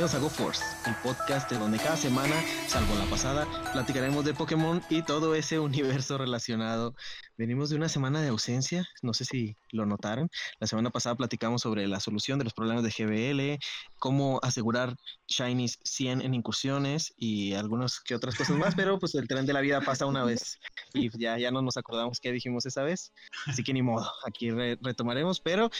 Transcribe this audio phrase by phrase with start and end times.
[0.00, 2.34] Bienvenidos a GoForce, el podcast de donde cada semana,
[2.66, 6.94] salvo la pasada, platicaremos de Pokémon y todo ese universo relacionado.
[7.36, 10.30] Venimos de una semana de ausencia, no sé si lo notaron.
[10.58, 13.62] La semana pasada platicamos sobre la solución de los problemas de GBL,
[13.98, 14.96] cómo asegurar
[15.28, 19.52] Shinies 100 en incursiones y algunas que otras cosas más, pero pues el tren de
[19.52, 20.58] la vida pasa una vez
[20.94, 23.12] y ya, ya no nos acordamos qué dijimos esa vez.
[23.46, 25.70] Así que ni modo, aquí retomaremos, pero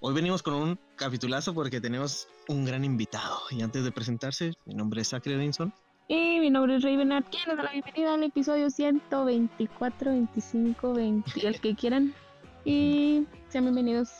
[0.00, 3.40] Hoy venimos con un capitulazo porque tenemos un gran invitado.
[3.50, 5.74] Y antes de presentarse, mi nombre es Sacre Edinson.
[6.06, 11.60] Y mi nombre es Raven Quiero dar la bienvenida al episodio 124, 25, 20, el
[11.60, 12.14] que quieran.
[12.64, 14.10] Y sean bienvenidos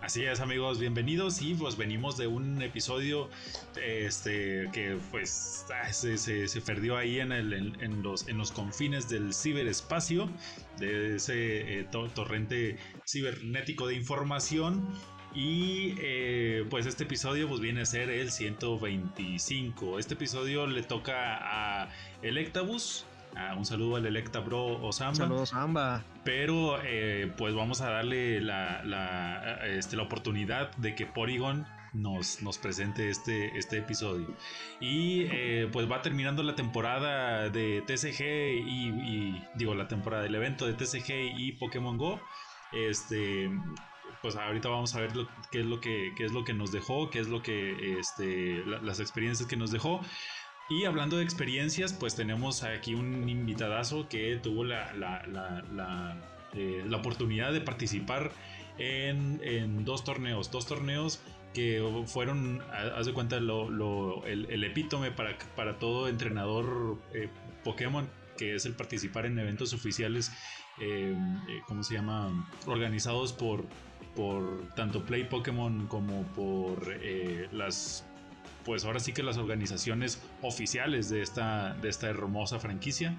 [0.00, 3.28] Así es amigos, bienvenidos y pues venimos de un episodio
[3.84, 10.30] este, que pues ah, se, perdió ahí en, los confines del ciberespacio,
[10.78, 14.88] de ese eh, torrente cibernético de información
[15.34, 19.98] y eh, pues este episodio pues viene a ser el 125.
[19.98, 21.90] Este episodio le toca a
[22.22, 23.04] Electabus
[23.40, 25.14] Ah, un saludo al Electa Bro Osamba.
[25.14, 26.02] Saludos, Samba.
[26.24, 33.08] Pero eh, pues vamos a darle este, la, oportunidad de que Porygon nos, nos presente
[33.10, 34.26] este, este episodio.
[34.80, 38.22] Y eh, pues va terminando la temporada de TCG
[38.68, 42.20] y, digo la temporada del evento de TCG y Pokémon Go.
[42.72, 43.48] Este,
[44.20, 45.12] pues ahorita vamos a ver
[45.52, 48.98] qué es lo que es lo que nos dejó, qué es lo que este, las
[48.98, 50.00] experiencias que nos dejó.
[50.68, 56.14] Y hablando de experiencias, pues tenemos aquí un invitadazo que tuvo la,
[56.52, 58.30] eh, oportunidad de participar
[58.76, 61.20] en, dos torneos, dos torneos
[61.54, 67.30] que fueron, haz de cuenta, el, epítome para, para todo entrenador eh,
[67.64, 70.30] Pokémon, que es el participar en eventos oficiales,
[70.80, 71.16] eh,
[71.66, 72.46] ¿cómo se llama?
[72.66, 73.64] Organizados por,
[74.14, 76.94] por tanto Play Pokémon como por
[77.52, 78.07] las
[78.68, 83.16] pues ahora sí que las organizaciones oficiales de esta, de esta hermosa franquicia.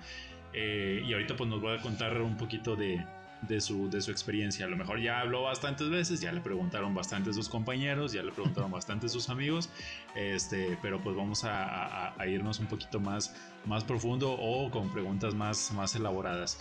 [0.54, 3.04] Eh, y ahorita pues nos va a contar un poquito de,
[3.42, 4.68] de, su, de su experiencia.
[4.68, 8.32] A lo mejor ya habló bastantes veces, ya le preguntaron bastante sus compañeros, ya le
[8.32, 9.72] preguntaron bastante sus amigos,
[10.16, 13.36] este, pero pues vamos a, irnos un poquito más,
[13.66, 16.60] más profundo o con preguntas más, más elaboradas.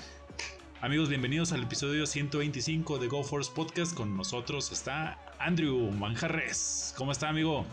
[0.81, 3.95] Amigos, bienvenidos al episodio 125 de GoForce Podcast.
[3.95, 6.95] Con nosotros está Andrew Manjarres.
[6.97, 7.67] ¿Cómo está, amigo?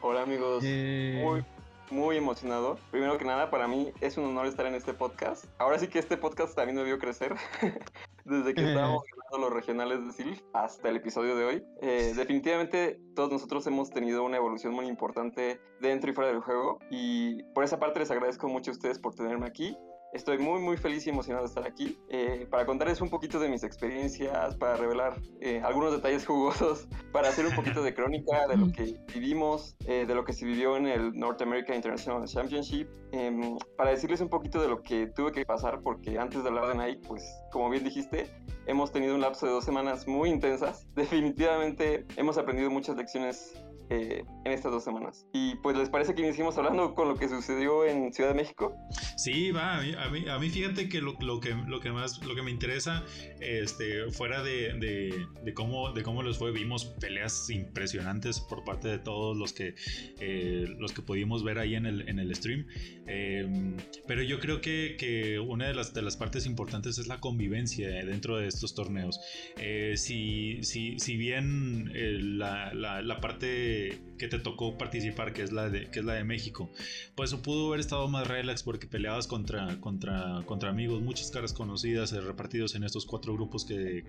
[0.00, 1.44] Hola amigos, muy,
[1.90, 2.78] muy emocionado.
[2.92, 5.46] Primero que nada, para mí es un honor estar en este podcast.
[5.58, 7.34] Ahora sí que este podcast también me vio crecer.
[8.24, 11.64] Desde que estábamos grabando los regionales de Silf hasta el episodio de hoy.
[11.82, 16.78] Eh, definitivamente todos nosotros hemos tenido una evolución muy importante dentro y fuera del juego.
[16.90, 19.76] Y por esa parte les agradezco mucho a ustedes por tenerme aquí.
[20.12, 23.48] Estoy muy muy feliz y emocionado de estar aquí eh, para contarles un poquito de
[23.48, 28.56] mis experiencias, para revelar eh, algunos detalles jugosos, para hacer un poquito de crónica de
[28.56, 32.88] lo que vivimos, eh, de lo que se vivió en el North American International Championship,
[33.12, 36.68] em, para decirles un poquito de lo que tuve que pasar, porque antes de hablar
[36.68, 38.30] de Nike, pues como bien dijiste,
[38.66, 40.86] hemos tenido un lapso de dos semanas muy intensas.
[40.94, 43.54] Definitivamente hemos aprendido muchas lecciones
[43.90, 45.26] eh, en estas dos semanas.
[45.32, 48.76] Y pues, ¿les parece que iniciemos hablando con lo que sucedió en Ciudad de México?
[49.16, 52.42] Sí, va, a mí, a mí, fíjate que lo, que lo que más lo que
[52.42, 53.02] me interesa,
[53.40, 58.98] este, fuera de, de, cómo, de cómo les fue, vimos peleas impresionantes por parte de
[58.98, 59.74] todos los que,
[60.20, 62.66] eh, los que pudimos ver ahí en el, en el stream.
[63.06, 67.20] Em, pero yo creo que, que, una de las, de las partes importantes es la
[67.20, 69.18] convivencia dentro de estos torneos.
[69.56, 71.90] Eh, si, si, si bien
[72.38, 76.14] la, la parte de que te tocó participar, que es la de, que es la
[76.14, 76.70] de México,
[77.14, 82.12] pues pudo haber estado más relax porque peleabas contra, contra, contra amigos, muchas caras conocidas
[82.12, 84.04] eh, repartidos en estos cuatro grupos que,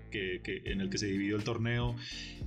[0.64, 1.96] en el que se dividió el torneo.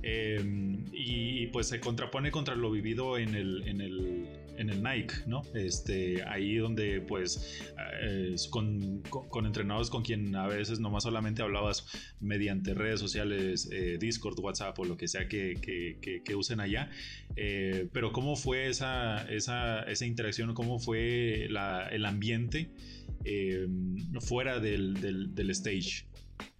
[0.02, 4.28] Em, y pues se contrapone contra lo vivido en el, en el,
[4.58, 5.42] en el Nike, ¿no?
[5.54, 7.62] Este, ahí donde pues
[8.02, 11.86] eh, con, con, entrenados con quien a veces nomás solamente hablabas
[12.20, 15.54] mediante redes sociales, eh, Discord, WhatsApp o lo que sea que,
[16.24, 16.90] que usen allá.
[17.36, 17.53] Eh,
[17.92, 20.54] pero ¿cómo fue esa, esa, esa interacción?
[20.54, 22.70] ¿Cómo fue el ambiente
[23.24, 23.66] eh,
[24.20, 26.06] fuera del, del, stage?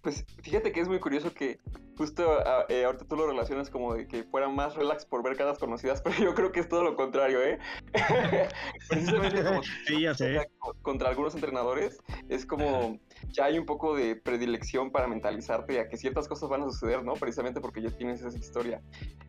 [0.02, 1.58] Pues fíjate que es muy curioso que
[1.96, 5.36] justo ah, eh, ahorita tú lo relacionas como de que fuera más relax por ver
[5.36, 7.58] caras conocidas, pero yo creo que es todo lo contrario, ¿eh?
[8.88, 10.48] Precisamente como sí, ya sé.
[10.82, 11.98] contra algunos entrenadores,
[12.28, 16.62] es como ya hay un poco de predilección para mentalizarte a que ciertas cosas van
[16.62, 17.14] a suceder, ¿no?
[17.14, 18.82] Precisamente porque ya tienes esa historia.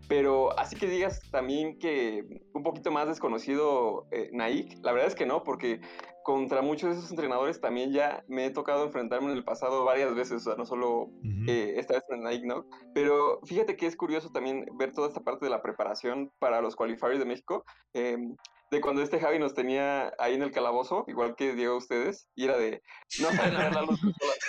[0.07, 5.15] Pero así que digas también que un poquito más desconocido eh, Naik, la verdad es
[5.15, 5.81] que no, porque
[6.25, 10.15] contra muchos de esos entrenadores también ya me he tocado enfrentarme en el pasado varias
[10.15, 11.11] veces, o sea, no solo
[11.47, 12.65] eh, esta vez en Nike, ¿no?
[12.95, 16.75] Pero fíjate que es curioso también ver toda esta parte de la preparación para los
[16.75, 17.63] qualifiers de México.
[17.93, 18.35] Em,
[18.71, 22.45] de cuando este Javi nos tenía ahí en el calabozo, igual que Diego ustedes, y
[22.45, 22.81] era de,
[23.19, 23.99] no saben ver la luz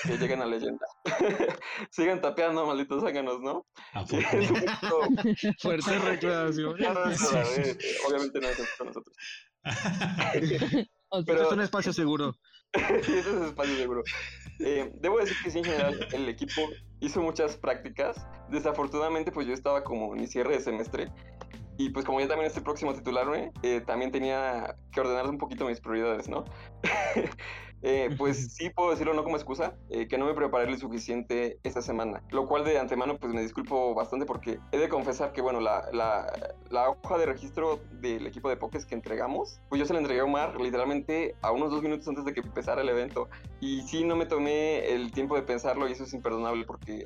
[0.02, 0.86] que lleguen a leyenda.
[1.90, 3.66] Sigan tapeando, malditos zánganos, ¿no?
[5.60, 6.74] Fuerte reclamación.
[8.08, 9.16] obviamente no es con nosotros.
[11.26, 12.34] Pero es un espacio seguro.
[12.74, 12.82] sí,
[13.12, 14.02] ese es un espacio seguro.
[14.60, 16.62] Eh, debo decir que sí, en general, el equipo
[17.00, 18.26] hizo muchas prácticas.
[18.50, 21.12] Desafortunadamente, pues yo estaba como en mi cierre de semestre.
[21.78, 25.38] Y pues como yo también estoy próximo a titularme, eh, también tenía que ordenar un
[25.38, 26.44] poquito mis prioridades, ¿no?
[27.82, 31.58] Eh, pues sí puedo decirlo no como excusa, eh, que no me preparé lo suficiente
[31.62, 35.40] esta semana, lo cual de antemano pues me disculpo bastante porque he de confesar que
[35.40, 39.86] bueno, la, la, la hoja de registro del equipo de Pokés que entregamos, pues yo
[39.86, 42.88] se la entregué a Omar literalmente a unos dos minutos antes de que empezara el
[42.88, 43.28] evento.
[43.60, 47.04] Y sí no me tomé el tiempo de pensarlo y eso es imperdonable porque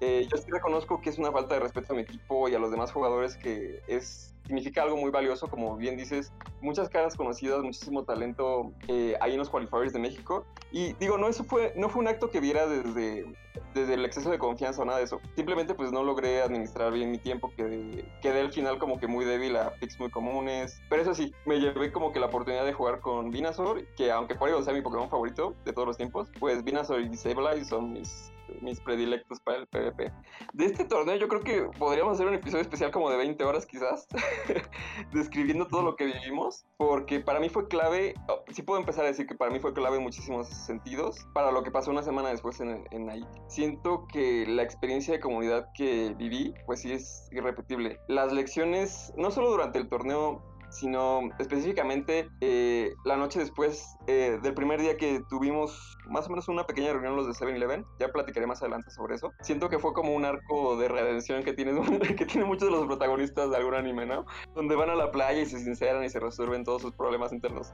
[0.00, 2.58] eh, yo sí reconozco que es una falta de respeto a mi equipo y a
[2.58, 7.62] los demás jugadores que es significa algo muy valioso, como bien dices, muchas caras conocidas,
[7.62, 10.44] muchísimo talento eh, ahí en los qualifiers de México.
[10.72, 13.26] Y digo, no, eso fue, no fue un acto que viera desde,
[13.74, 15.20] desde el exceso de confianza o nada de eso.
[15.36, 19.24] Simplemente pues no logré administrar bien mi tiempo, quedé, quedé al final como que muy
[19.24, 20.80] débil a picks muy comunes.
[20.88, 24.34] Pero eso sí, me llevé como que la oportunidad de jugar con Venusaur, que aunque
[24.34, 28.32] Porygon sea mi Pokémon favorito de todos los tiempos, pues Venusaur y Sableye son mis
[28.60, 30.12] mis predilectos para el PvP.
[30.52, 33.66] De este torneo yo creo que podríamos hacer un episodio especial como de 20 horas
[33.66, 34.06] quizás,
[35.12, 39.08] describiendo todo lo que vivimos, porque para mí fue clave, oh, sí puedo empezar a
[39.08, 42.30] decir que para mí fue clave en muchísimos sentidos, para lo que pasó una semana
[42.30, 43.10] después en, en.
[43.48, 47.98] Siento que la experiencia de comunidad que viví, pues sí es irrepetible.
[48.08, 54.54] Las lecciones, no solo durante el torneo, sino específicamente eh, la noche después eh, del
[54.54, 58.46] primer día que tuvimos más o menos una pequeña reunión los de 7-Eleven, ya platicaré
[58.46, 59.32] más adelante sobre eso.
[59.40, 61.72] Siento que fue como un arco de redención que tiene,
[62.16, 64.26] que tiene muchos de los protagonistas de algún anime, ¿no?
[64.54, 67.72] Donde van a la playa y se sinceran y se resuelven todos sus problemas internos.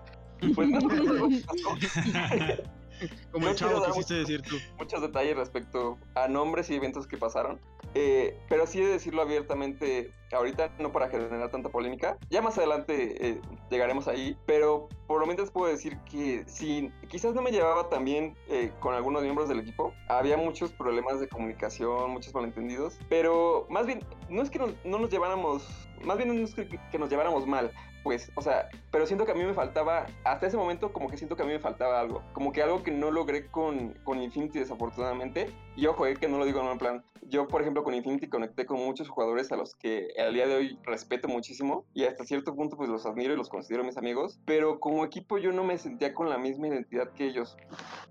[0.54, 0.80] Pues no,
[3.30, 4.56] Como el chavo quisiste decir tú.
[4.78, 7.60] Muchos detalles respecto a nombres y eventos que pasaron.
[7.98, 12.18] Eh, pero sí de decirlo abiertamente, ahorita no para generar tanta polémica.
[12.28, 13.40] Ya más adelante eh,
[13.70, 14.36] llegaremos ahí.
[14.44, 18.70] Pero por lo menos puedo decir que si quizás no me llevaba tan bien eh,
[18.80, 19.94] con algunos miembros del equipo.
[20.08, 22.98] Había muchos problemas de comunicación, muchos malentendidos.
[23.08, 25.66] Pero más bien, no es que no nos lleváramos,
[26.04, 27.72] más bien no es que nos lleváramos mal
[28.06, 31.16] pues, o sea, pero siento que a mí me faltaba, hasta ese momento como que
[31.16, 34.22] siento que a mí me faltaba algo, como que algo que no logré con, con
[34.22, 37.82] Infinity desafortunadamente, y ojo, eh, que no lo digo en un plan, yo por ejemplo
[37.82, 41.84] con Infinity conecté con muchos jugadores a los que al día de hoy respeto muchísimo,
[41.94, 45.38] y hasta cierto punto pues los admiro y los considero mis amigos, pero como equipo
[45.38, 47.56] yo no me sentía con la misma identidad que ellos,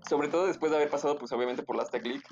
[0.06, 2.22] sobre todo después de haber pasado pues obviamente por las Tech League,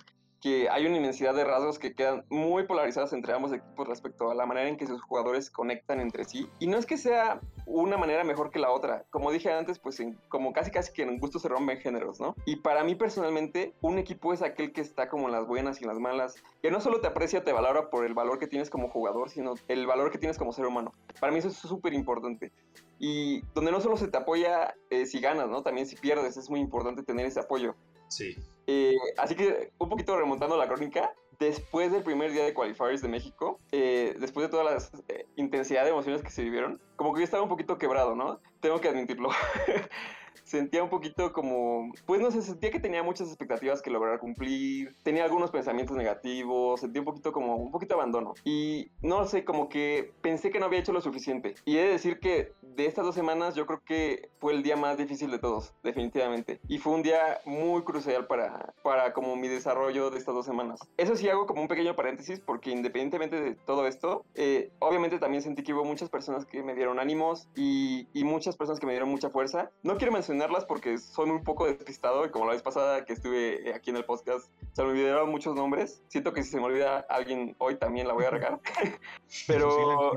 [0.44, 4.34] que hay una inmensidad de rasgos que quedan muy polarizados entre ambos equipos respecto a
[4.34, 6.50] la manera en que sus jugadores conectan entre sí.
[6.58, 9.06] Y no es que sea una manera mejor que la otra.
[9.08, 12.34] Como dije antes, pues como casi casi que en gusto se rompen géneros, ¿no?
[12.44, 15.84] Y para mí personalmente, un equipo es aquel que está como en las buenas y
[15.84, 18.68] en las malas, que no solo te aprecia, te valora por el valor que tienes
[18.68, 20.92] como jugador, sino el valor que tienes como ser humano.
[21.20, 22.52] Para mí eso es súper importante.
[22.98, 25.62] Y donde no solo se te apoya eh, si ganas, ¿no?
[25.62, 27.74] También si pierdes, es muy importante tener ese apoyo.
[28.08, 28.36] Sí.
[28.66, 33.08] Eh, así que un poquito remontando la crónica, después del primer día de qualifiers de
[33.08, 34.78] México, eh, después de toda la
[35.08, 38.40] eh, intensidad de emociones que se vivieron, como que yo estaba un poquito quebrado, ¿no?
[38.60, 39.30] Tengo que admitirlo.
[40.42, 44.94] sentía un poquito como, pues no sé, sentía que tenía muchas expectativas que lograr cumplir,
[45.02, 48.34] tenía algunos pensamientos negativos, sentía un poquito como, un poquito abandono.
[48.44, 51.54] Y no sé, como que pensé que no había hecho lo suficiente.
[51.64, 54.76] Y he de decir que de estas dos semanas yo creo que fue el día
[54.76, 56.60] más difícil de todos, definitivamente.
[56.68, 60.80] Y fue un día muy crucial para, para como mi desarrollo de estas dos semanas.
[60.96, 65.42] Eso sí hago como un pequeño paréntesis porque independientemente de todo esto, eh, obviamente también
[65.42, 68.92] sentí que hubo muchas personas que me dieron ánimos y, y muchas personas que me
[68.92, 69.70] dieron mucha fuerza.
[69.82, 70.23] No quiero mencionar
[70.66, 74.04] porque son un poco despistado y como la vez pasada que estuve aquí en el
[74.04, 76.02] podcast se me olvidaron muchos nombres.
[76.08, 78.60] Siento que si se me olvida alguien hoy también la voy a regar.
[79.46, 80.12] Pero...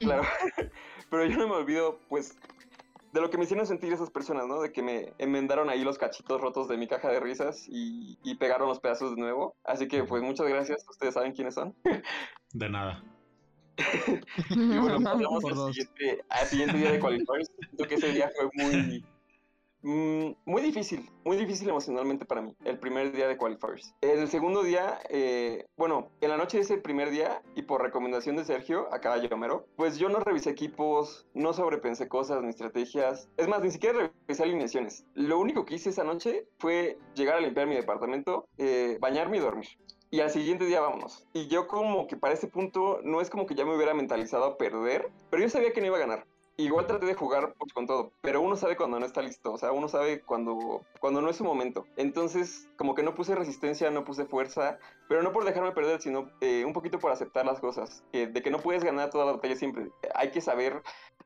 [0.00, 0.22] Claro.
[1.10, 2.36] Pero yo no me olvido pues
[3.12, 4.60] de lo que me hicieron sentir esas personas, ¿no?
[4.60, 8.34] De que me enmendaron ahí los cachitos rotos de mi caja de risas y, y
[8.34, 9.56] pegaron los pedazos de nuevo.
[9.64, 10.84] Así que pues muchas gracias.
[10.88, 11.74] Ustedes saben quiénes son.
[12.52, 13.02] De nada.
[14.50, 17.50] y bueno, pasamos al siguiente, al siguiente día de qualifiers.
[17.60, 19.04] Siento que ese día fue muy
[19.82, 23.94] Mm, muy difícil, muy difícil emocionalmente para mí, el primer día de qualifiers.
[24.00, 28.36] El segundo día, eh, bueno, en la noche de ese primer día, y por recomendación
[28.36, 33.28] de Sergio, a caballo Homero, pues yo no revisé equipos, no sobrepensé cosas ni estrategias.
[33.36, 35.06] Es más, ni siquiera revisé alineaciones.
[35.14, 39.40] Lo único que hice esa noche fue llegar a limpiar mi departamento, eh, bañarme y
[39.40, 39.68] dormir
[40.10, 41.26] y al siguiente día vámonos.
[41.34, 44.44] Y yo como que para ese punto no es como que ya me hubiera mentalizado
[44.44, 46.26] a perder, pero yo sabía que no iba a ganar.
[46.60, 49.58] Igual traté de jugar pues, con todo, pero uno sabe cuando no está listo, o
[49.58, 51.86] sea, uno sabe cuando, cuando no es su momento.
[51.96, 56.32] Entonces, como que no puse resistencia, no puse fuerza, pero no por dejarme perder, sino
[56.40, 59.54] eh, un poquito por aceptar las cosas, de que no puedes ganar toda la batalla
[59.54, 59.92] siempre.
[60.16, 60.82] Hay que saber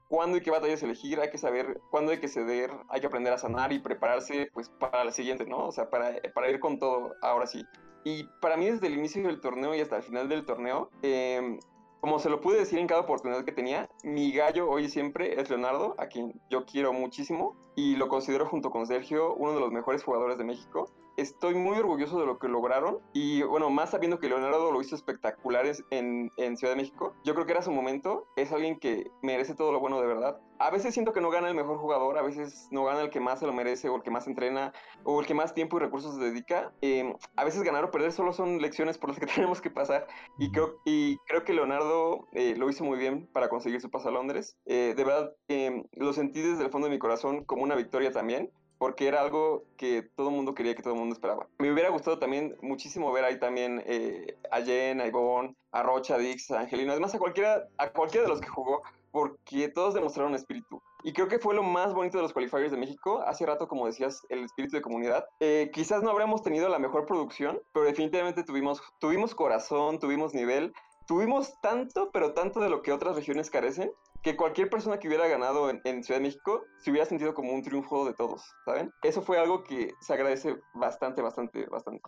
[0.08, 3.32] cuándo y qué batallas elegir, hay que saber cuándo hay que ceder, hay que aprender
[3.32, 5.66] a sanar y prepararse pues para la siguiente, ¿no?
[5.66, 7.64] O sea, para, para ir con todo ahora sí.
[8.04, 11.58] Y para mí desde el inicio del torneo y hasta el final del torneo, eh,
[12.02, 15.48] como se lo pude decir en cada oportunidad que tenía, mi gallo hoy siempre es
[15.48, 19.70] Leonardo, a quien yo quiero muchísimo y lo considero junto con Sergio uno de los
[19.70, 24.18] mejores jugadores de México estoy muy orgulloso de lo que lograron y bueno, más sabiendo
[24.18, 27.72] que Leonardo lo hizo espectaculares en, en, Ciudad de México, yo creo que era su
[27.72, 30.40] momento, es alguien que merece todo lo bueno de verdad.
[30.58, 33.18] A veces siento que no gana el mejor jugador, a veces no gana el que
[33.18, 35.80] más se lo merece o el que más entrena o el que más tiempo y
[35.80, 36.72] recursos se dedica.
[36.82, 40.06] Em, a veces ganar o perder solo son lecciones por las que tenemos que pasar
[40.38, 44.08] y creo, y creo que Leonardo eh, lo hizo muy bien para conseguir su paso
[44.08, 44.56] a Londres.
[44.66, 48.12] Eh, de verdad, em, lo sentí desde el fondo de mi corazón como una victoria
[48.12, 51.46] también porque era algo que todo el mundo quería, que todo el mundo esperaba.
[51.60, 56.16] Me hubiera gustado también muchísimo ver ahí también eh, a Jen, a Ivonne, a Rocha,
[56.16, 59.94] a Dix, a Angelino, además a cualquiera, a cualquiera de los que jugó, porque todos
[59.94, 60.82] demostraron espíritu.
[61.04, 63.22] Y creo que fue lo más bonito de los qualifiers de México.
[63.24, 65.26] Hace rato, como decías, el espíritu de comunidad.
[65.38, 70.74] Eh, quizás no habríamos tenido la mejor producción, pero definitivamente tuvimos, tuvimos corazón, tuvimos nivel,
[71.06, 75.26] tuvimos tanto, pero tanto de lo que otras regiones carecen, que cualquier persona que hubiera
[75.26, 78.92] ganado en, Ciudad de México se hubiera sentido como un triunfo de todos, ¿saben?
[79.02, 82.02] Eso fue algo que se agradece bastante, bastante, bastante.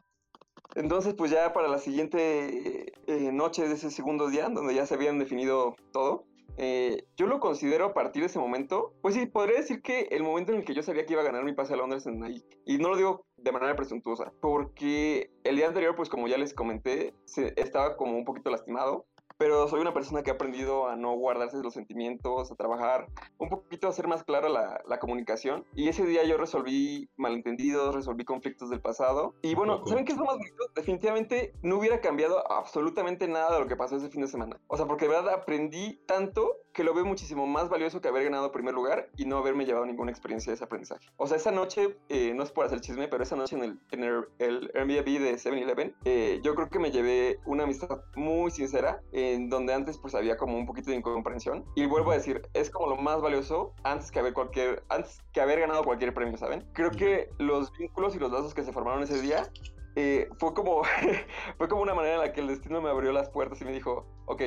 [0.76, 4.94] Entonces, pues ya para la siguiente eh, noche de ese segundo día, donde ya se
[4.94, 6.24] habían definido todo,
[6.56, 10.22] eh, yo lo considero a partir de ese momento, pues sí, podría decir que el
[10.22, 12.22] momento en el que yo sabía que iba a ganar mi pase a Londres en
[12.22, 12.44] ahí.
[12.64, 16.54] Y no lo digo de manera presuntuosa, porque el día anterior, pues como ya les
[16.54, 17.12] comenté,
[17.56, 19.06] estaba como un poquito lastimado
[19.36, 23.48] pero soy una persona que ha aprendido a no guardarse los sentimientos, a trabajar un
[23.48, 25.64] poquito, a hacer más clara la, la comunicación.
[25.74, 29.34] Y ese día yo resolví malentendidos, resolví conflictos del pasado.
[29.42, 30.64] Y bueno, ¿saben qué es lo más bonito?
[30.74, 34.60] Definitivamente no hubiera cambiado absolutamente nada de lo que pasó ese fin de semana.
[34.68, 38.24] O sea, porque de verdad aprendí tanto que lo veo muchísimo más valioso que haber
[38.24, 41.08] ganado primer lugar y no haberme llevado ninguna experiencia de ese aprendizaje.
[41.16, 43.78] O sea, esa noche, eh, no es por hacer chisme, pero esa noche en el,
[43.92, 48.50] en el, el Airbnb de 7-Eleven, eh, yo creo que me llevé una amistad muy
[48.50, 51.64] sincera, en donde antes pues había como un poquito de incomprensión.
[51.76, 55.40] Y vuelvo a decir, es como lo más valioso antes que haber cualquier, antes que
[55.40, 56.66] haber ganado cualquier premio, ¿saben?
[56.72, 59.48] Creo que los vínculos y los lazos que se formaron ese día
[59.96, 60.82] eh, fue como
[61.58, 63.72] fue como una manera en la que el destino me abrió las puertas y me
[63.72, 64.42] dijo, ok,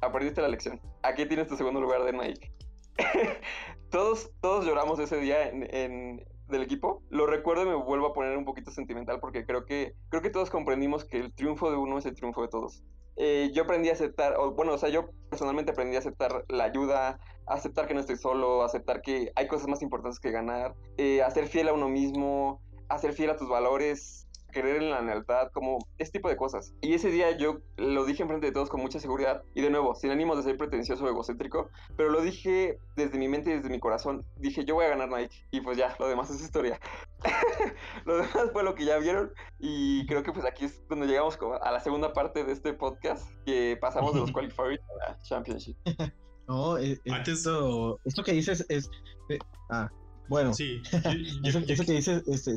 [0.00, 0.80] aprendiste la lección.
[1.02, 2.52] Aquí tienes tu segundo lugar de Nike.
[3.90, 7.02] todos, todos lloramos ese día en, del equipo.
[7.10, 10.30] Lo recuerdo y me vuelvo a poner un poquito sentimental porque creo que, creo que
[10.30, 12.82] todos comprendimos que el triunfo de uno es el triunfo de todos.
[13.16, 16.64] Eh, yo aprendí a aceptar, o, bueno, o sea, yo personalmente aprendí a aceptar la
[16.64, 21.22] ayuda, aceptar que no estoy solo, aceptar que hay cosas más importantes que ganar, eh,
[21.22, 25.00] a ser fiel a uno mismo, a ser fiel a tus valores, creer en la
[25.00, 26.74] lealtad, como ese tipo de cosas.
[26.80, 29.94] Y ese día yo lo dije enfrente de todos con mucha seguridad y de nuevo,
[29.94, 33.70] sin ánimos de ser pretencioso o egocéntrico, pero lo dije desde mi mente y desde
[33.70, 34.24] mi corazón.
[34.36, 36.80] Dije, yo voy a ganar Nike y pues ya, lo demás es historia.
[38.04, 41.38] lo demás fue lo que ya vieron y creo que pues aquí es donde llegamos
[41.60, 45.76] a la segunda parte de este podcast, que pasamos de los qualifiers a la Championship.
[46.48, 48.90] No, eh, eh, esto, esto que dices es...
[49.28, 49.38] Eh,
[49.70, 49.88] ah,
[50.28, 50.82] bueno, sí,
[51.44, 52.56] eso, que dices, este,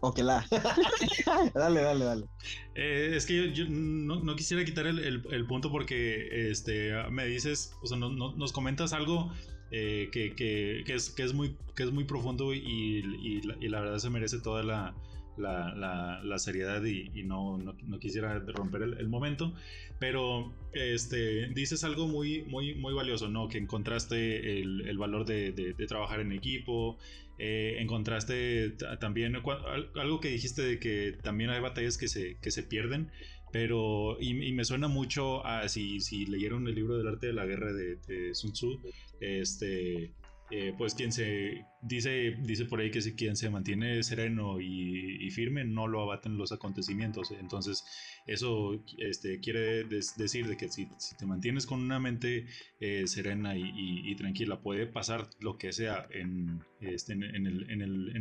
[0.00, 0.46] o que la.
[1.54, 2.26] dale, dale, dale.
[2.74, 7.98] Eh, es que yo, no, quisiera quitar el, punto porque este, me dices, o sea,
[7.98, 9.32] nos comentas algo
[9.70, 14.38] eh, que, es, que, es muy, que es muy profundo y, la, verdad se merece
[14.38, 14.94] toda la,
[15.38, 19.54] la, seriedad y, no, no, quisiera romper el, momento,
[19.98, 23.48] pero este, dices algo muy, muy, muy valioso, ¿no?
[23.48, 26.98] Que encontraste el, valor de, de, trabajar en equipo,
[27.38, 32.64] eh, encontraste también algo que dijiste de que también hay batallas que se, que se
[32.64, 33.10] pierden,
[33.52, 37.46] pero y, me suena mucho a si, si leyeron el libro del arte de la
[37.46, 38.80] guerra de, Sun Tzu,
[39.20, 40.10] este,
[40.50, 45.28] eh, pues quien se dice, dice por ahí que si quien se mantiene sereno y,
[45.30, 47.30] firme no lo abaten los acontecimientos.
[47.32, 47.84] Entonces,
[48.26, 50.88] eso este, quiere decir de que si,
[51.18, 52.46] te mantienes con una mente
[52.80, 57.46] eh, serena y, tranquila, puede pasar lo que sea en, este, en,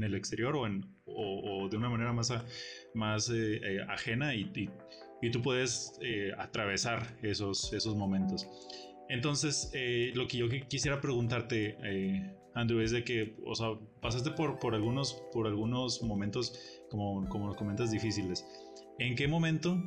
[0.04, 0.58] el, exterior
[1.06, 2.34] o, de una manera más,
[2.94, 4.70] más eh, ajena y,
[5.32, 5.98] tú puedes
[6.38, 8.46] atravesar esos, esos momentos.
[9.10, 13.70] Entonces, eh, lo que yo quisiera preguntarte, eh, Andrew, es de que, o sea,
[14.02, 18.46] pasaste por, por, algunos, por algunos momentos, como, como nos comentas, difíciles.
[19.00, 19.78] ¿En qué momento,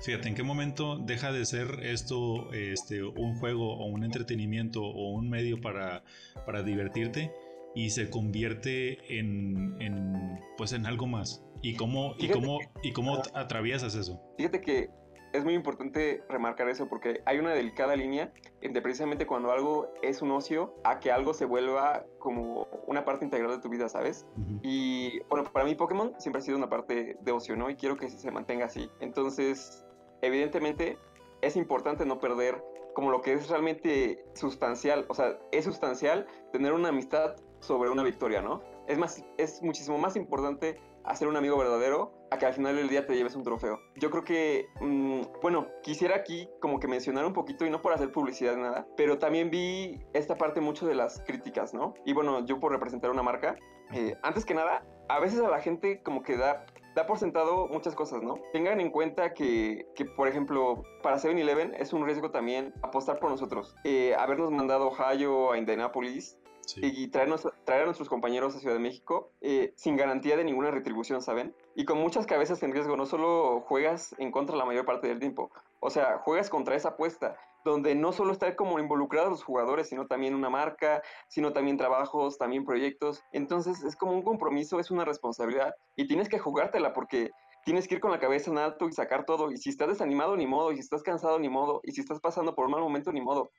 [0.00, 5.12] fíjate, en qué momento deja de ser esto este, un juego o un entretenimiento o
[5.12, 6.04] un medio para,
[6.44, 7.32] para divertirte
[7.74, 11.44] y se convierte en, en, pues, en algo más?
[11.62, 14.20] ¿Y cómo, y cómo, y cómo atraviesas eso?
[14.36, 14.88] Fíjate que
[15.32, 20.22] es muy importante remarcar eso porque hay una delicada línea entre precisamente cuando algo es
[20.22, 24.26] un ocio a que algo se vuelva como una parte integral de tu vida, ¿sabes?
[24.62, 27.70] Y bueno, para mí Pokémon siempre ha sido una parte de ocio, ¿no?
[27.70, 28.90] Y quiero que se mantenga así.
[29.00, 29.84] Entonces,
[30.22, 30.98] evidentemente,
[31.42, 32.62] es importante no perder
[32.94, 35.06] como lo que es realmente sustancial.
[35.08, 38.62] O sea, es sustancial tener una amistad sobre una victoria, ¿no?
[38.88, 42.88] Es, más, es muchísimo más importante hacer un amigo verdadero a que al final del
[42.88, 43.80] día te lleves un trofeo.
[43.96, 47.92] Yo creo que, mm, bueno, quisiera aquí como que mencionar un poquito, y no por
[47.92, 51.94] hacer publicidad nada, pero también vi esta parte mucho de las críticas, ¿no?
[52.04, 53.56] Y bueno, yo por representar una marca,
[53.92, 56.64] eh, antes que nada, a veces a la gente como que da
[56.94, 58.40] da por sentado muchas cosas, ¿no?
[58.52, 63.30] Tengan en cuenta que, que por ejemplo, para 7-Eleven es un riesgo también apostar por
[63.30, 63.76] nosotros.
[63.84, 66.38] Eh, habernos mandado Ohio a Indianapolis
[66.76, 70.70] y traernos, traer a nuestros compañeros a Ciudad de México eh, sin garantía de ninguna
[70.70, 71.54] retribución, ¿saben?
[71.74, 75.18] Y con muchas cabezas en riesgo, no solo juegas en contra la mayor parte del
[75.18, 75.50] tiempo,
[75.80, 80.06] o sea, juegas contra esa apuesta, donde no solo está como involucrados los jugadores, sino
[80.06, 83.22] también una marca, sino también trabajos, también proyectos.
[83.32, 87.30] Entonces es como un compromiso, es una responsabilidad y tienes que jugártela porque
[87.64, 89.50] tienes que ir con la cabeza en alto y sacar todo.
[89.52, 90.72] Y si estás desanimado, ni modo.
[90.72, 91.80] Y si estás cansado, ni modo.
[91.84, 93.50] Y si estás pasando por un mal momento, ni modo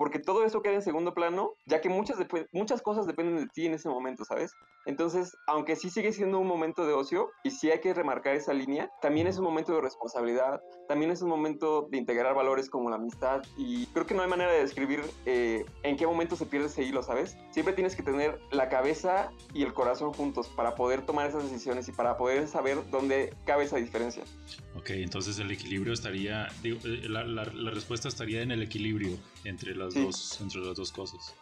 [0.00, 2.16] porque todo eso queda en segundo plano, ya que muchas,
[2.52, 4.56] muchas cosas dependen de ti en ese momento, ¿sabes?
[4.86, 8.54] Entonces, aunque sí sigue siendo un momento de ocio y sí hay que remarcar esa
[8.54, 12.88] línea, también es un momento de responsabilidad, también es un momento de integrar valores como
[12.88, 16.46] la amistad y creo que no hay manera de describir eh, en qué momento se
[16.46, 17.36] pierde ese hilo, ¿sabes?
[17.50, 21.86] Siempre tienes que tener la cabeza y el corazón juntos para poder tomar esas decisiones
[21.88, 24.22] y para poder saber dónde cabe esa diferencia.
[24.76, 29.10] Ok, entonces el equilibrio estaría, digo, eh, la, la, la respuesta estaría en el equilibrio
[29.44, 31.34] entre las, dos, entre las dos cosas.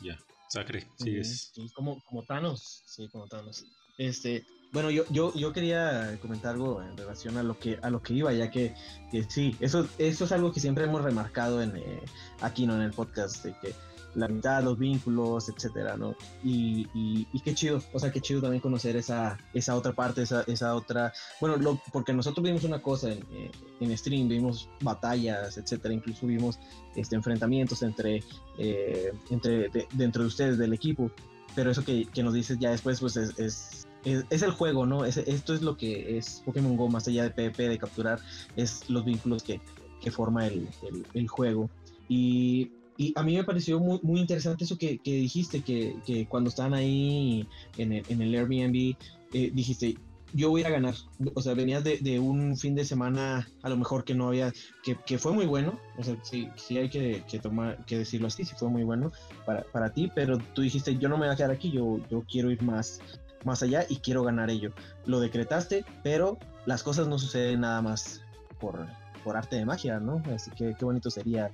[0.00, 1.50] Ya, Sacre, sigues.
[1.54, 3.64] Sí, como, como Thanos, sí, como Thanos.
[3.98, 8.02] Este, bueno, yo, yo, yo quería comentar algo en relación a lo que, a lo
[8.02, 8.74] que iba, ya que,
[9.10, 12.02] que sí, eso, eso es algo que siempre hemos remarcado en, eh,
[12.40, 12.74] aquí ¿no?
[12.74, 13.74] en el podcast, de que
[14.16, 16.16] la mitad, los vínculos, etcétera, ¿no?
[16.42, 20.42] Y, y, qué chido, o sea, qué chido también conocer esa, esa otra parte, esa,
[20.42, 23.50] esa otra, bueno, lo, porque nosotros vimos una cosa en, eh,
[23.80, 26.58] en stream, vimos batallas, etcétera, incluso vimos
[26.96, 28.24] este, enfrentamientos entre,
[28.58, 31.10] eh, entre dentro de ustedes, del equipo,
[31.54, 35.04] pero eso que, que nos dices ya después, pues es, es es, el juego, ¿no?
[35.04, 38.20] Es, esto es lo que es Pokémon Go, más allá de PvP, de capturar,
[38.54, 39.60] es los vínculos que,
[40.00, 41.68] que forma el, el, el, juego.
[42.08, 46.48] Y y a mí me pareció muy, interesante eso que, que dijiste, que, que, cuando
[46.48, 48.96] estaban ahí en el, en el Airbnb,
[49.32, 49.96] eh, dijiste,
[50.32, 50.94] yo voy a ganar.
[51.34, 54.52] O sea, venías de, de, un fin de semana, a lo mejor que no había,
[54.82, 55.78] que, que fue muy bueno.
[55.98, 59.12] O sea, sí, sí hay que, que, tomar, que decirlo así, sí fue muy bueno
[59.44, 62.24] para, para ti, pero tú dijiste, yo no me voy a quedar aquí, yo, yo
[62.30, 63.00] quiero ir más,
[63.44, 64.72] más allá y quiero ganar ello.
[65.06, 68.22] Lo decretaste, pero las cosas no suceden nada más
[68.58, 68.86] por,
[69.26, 70.22] por arte de magia, ¿no?
[70.32, 71.50] Así que qué bonito sería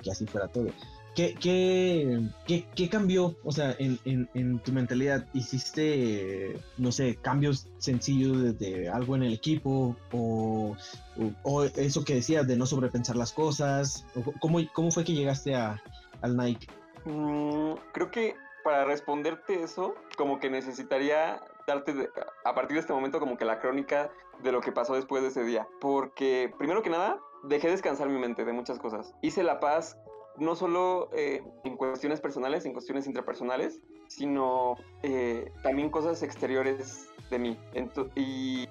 [0.00, 0.68] que, así fuera todo.
[1.16, 5.26] ¿Qué, qué, qué, cambió, o sea, en, en, tu mentalidad?
[5.34, 9.96] ¿Hiciste, no sé, cambios sencillos de, algo en el equipo?
[10.12, 10.76] O,
[11.42, 14.06] o, eso que decías de no sobrepensar las cosas?
[14.40, 15.82] ¿Cómo, cómo fue que llegaste a,
[16.22, 16.68] al Nike?
[17.06, 22.08] Mm, creo que para responderte eso, como que necesitaría darte
[22.44, 24.10] a partir de este momento como que la crónica
[24.42, 25.68] de lo que pasó después de ese día.
[25.80, 29.14] Porque primero que nada, dejé descansar mi mente de muchas cosas.
[29.22, 29.98] Hice la paz
[30.36, 37.38] no solo eh, en cuestiones personales, en cuestiones intrapersonales, sino eh, también cosas exteriores de
[37.38, 37.58] mí.
[38.16, 38.68] y,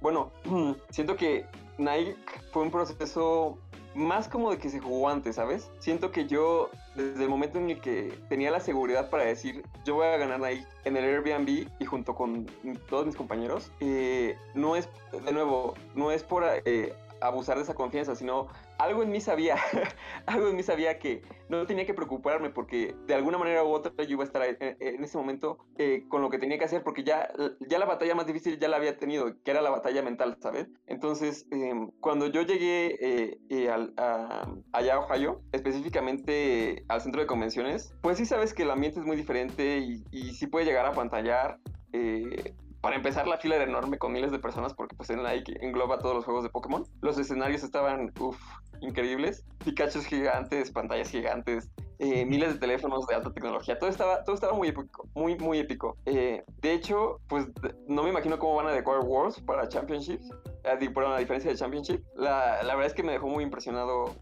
[0.00, 0.32] bueno,
[0.90, 1.46] siento que
[1.78, 2.16] Nike
[2.52, 3.58] fue un proceso
[4.00, 5.70] más como de que se jugó antes, ¿sabes?
[5.78, 9.94] Siento que yo, desde el momento en el que tenía la seguridad para decir, yo
[9.94, 12.46] voy a ganar ahí en el Airbnb y junto con
[12.88, 17.74] todos mis compañeros, eh, no es, de nuevo, no es por eh, abusar de esa
[17.74, 18.48] confianza, sino
[18.80, 19.56] algo en mí sabía,
[20.26, 23.92] algo en mí sabía que no tenía que preocuparme porque de alguna manera u otra
[24.04, 27.04] yo iba a estar en, ese momento eh, con lo que tenía que hacer porque
[27.04, 27.28] ya,
[27.68, 30.68] ya la batalla más difícil ya la había tenido, que era la batalla mental, ¿sabes?
[30.86, 33.92] Entonces, em, cuando yo llegué eh, eh, al,
[34.72, 39.06] allá a Ohio, específicamente al centro de convenciones, pues sí sabes que el ambiente es
[39.06, 41.58] muy diferente y, y sí puede llegar a pantallar.
[41.92, 45.56] Eh, para empezar, la fila era enorme con miles de personas porque pues en que
[45.60, 46.84] engloba todos los juegos de Pokémon.
[47.02, 48.38] Los escenarios estaban, uff,
[48.80, 49.44] increíbles.
[49.64, 51.70] Pikachu gigantes, pantallas gigantes,
[52.02, 53.78] eh, miles de teléfonos de alta tecnología.
[53.78, 55.98] Todo estaba, todo estaba muy épico, muy, muy épico.
[56.06, 57.46] Eh, de hecho, pues
[57.88, 60.30] no me imagino cómo van a adecuar Wars para Championships.
[60.64, 62.02] Eh, por una diferencia de Championship.
[62.16, 64.14] La, la, verdad es que me dejó muy impresionado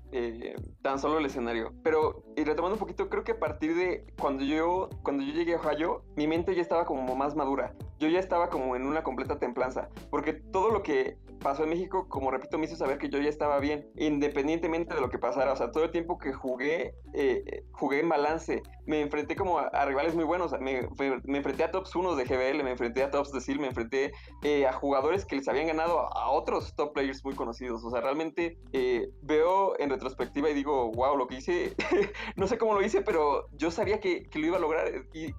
[0.83, 1.73] tan solo el escenario.
[1.85, 5.55] Pero, y retomando un poquito, creo que a partir de cuando yo, cuando yo llegué
[5.55, 7.75] a Ohio, mi mente ya estaba como más madura.
[7.99, 9.89] Yo ya estaba como en una completa templanza.
[10.11, 13.29] Porque todo lo que pasó en México, como repito, me hizo saber que yo ya
[13.29, 15.53] estaba bien, independientemente de lo que pasara.
[15.53, 18.63] O sea, todo el tiempo que jugué, eh, jugué en balance.
[18.87, 20.53] Me enfrenté como a, rivales muy buenos.
[20.61, 20.89] Me,
[21.25, 24.13] me, enfrenté a tops 1 de GBL, me enfrenté a tops de SEAL, me enfrenté
[24.43, 27.85] eh, a jugadores que les habían ganado a, otros top players muy conocidos.
[27.85, 31.75] O sea, realmente eh, veo en retrospectiva y digo, wow, lo que hice,
[32.37, 34.89] no sé cómo lo hice, pero yo sabía que, que lo iba a lograr.
[35.13, 35.33] Y,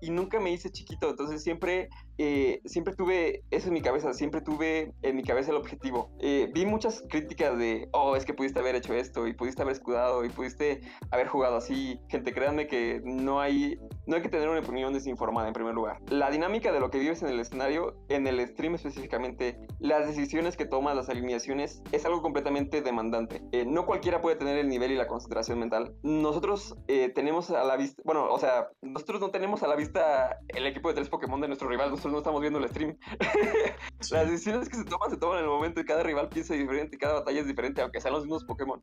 [0.00, 1.88] y nunca me hice chiquito, entonces siempre,
[2.18, 6.10] eh, siempre tuve eso en mi cabeza, siempre tuve en mi cabeza el objetivo.
[6.20, 9.74] Eh, vi muchas críticas de, oh, es que pudiste haber hecho esto y pudiste haber
[9.74, 12.00] escudado y pudiste haber jugado así.
[12.08, 16.00] Gente, créanme que no hay, no hay que tener una opinión desinformada en primer lugar.
[16.08, 20.56] La dinámica de lo que vives en el escenario, en el stream específicamente, las decisiones
[20.56, 23.42] que tomas, las alineaciones, es algo completamente demandante.
[23.52, 25.94] Eh, no cualquiera puede tener el nivel y la concentración mental.
[26.02, 26.76] Nosotros
[27.14, 30.88] tenemos a la vista, bueno, o sea, nosotros no tenemos a la vista el equipo
[30.88, 32.96] de tres Pokémon de nuestro rival, nosotros no estamos viendo el stream.
[34.10, 36.98] Las decisiones que se toman se toman en el momento y cada rival piensa diferente,
[36.98, 38.80] cada batalla es diferente, aunque sean los mismos Pokémon.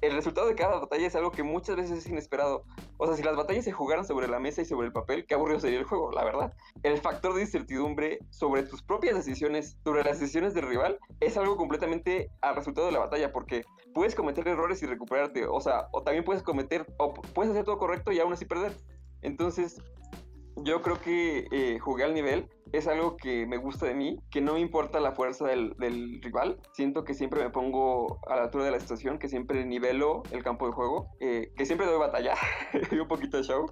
[0.00, 2.64] El resultado de cada batalla es algo que muchas veces es inesperado.
[2.96, 5.34] O sea, si las batallas se jugaran sobre la mesa y sobre el papel, qué
[5.34, 6.52] aburrido sería el juego, la verdad.
[6.82, 11.56] El factor de incertidumbre sobre tus propias decisiones, sobre las decisiones del rival, es algo
[11.56, 16.02] completamente al resultado de la batalla, porque puedes cometer errores y recuperarte, o sea, o
[16.02, 18.76] también puedes cometer, o puedes hacer todo correcto y aún así perder.
[19.22, 19.80] Entonces,
[20.56, 24.40] yo creo que eh, jugué al nivel es algo que me gusta de mí, que
[24.40, 25.74] no me importa la fuerza del,
[26.22, 26.58] rival.
[26.72, 30.42] Siento que siempre me pongo a la altura de la situación, que siempre nivelo el
[30.42, 32.34] campo de juego, eh, que siempre doy batalla
[32.90, 33.66] y un poquito de show,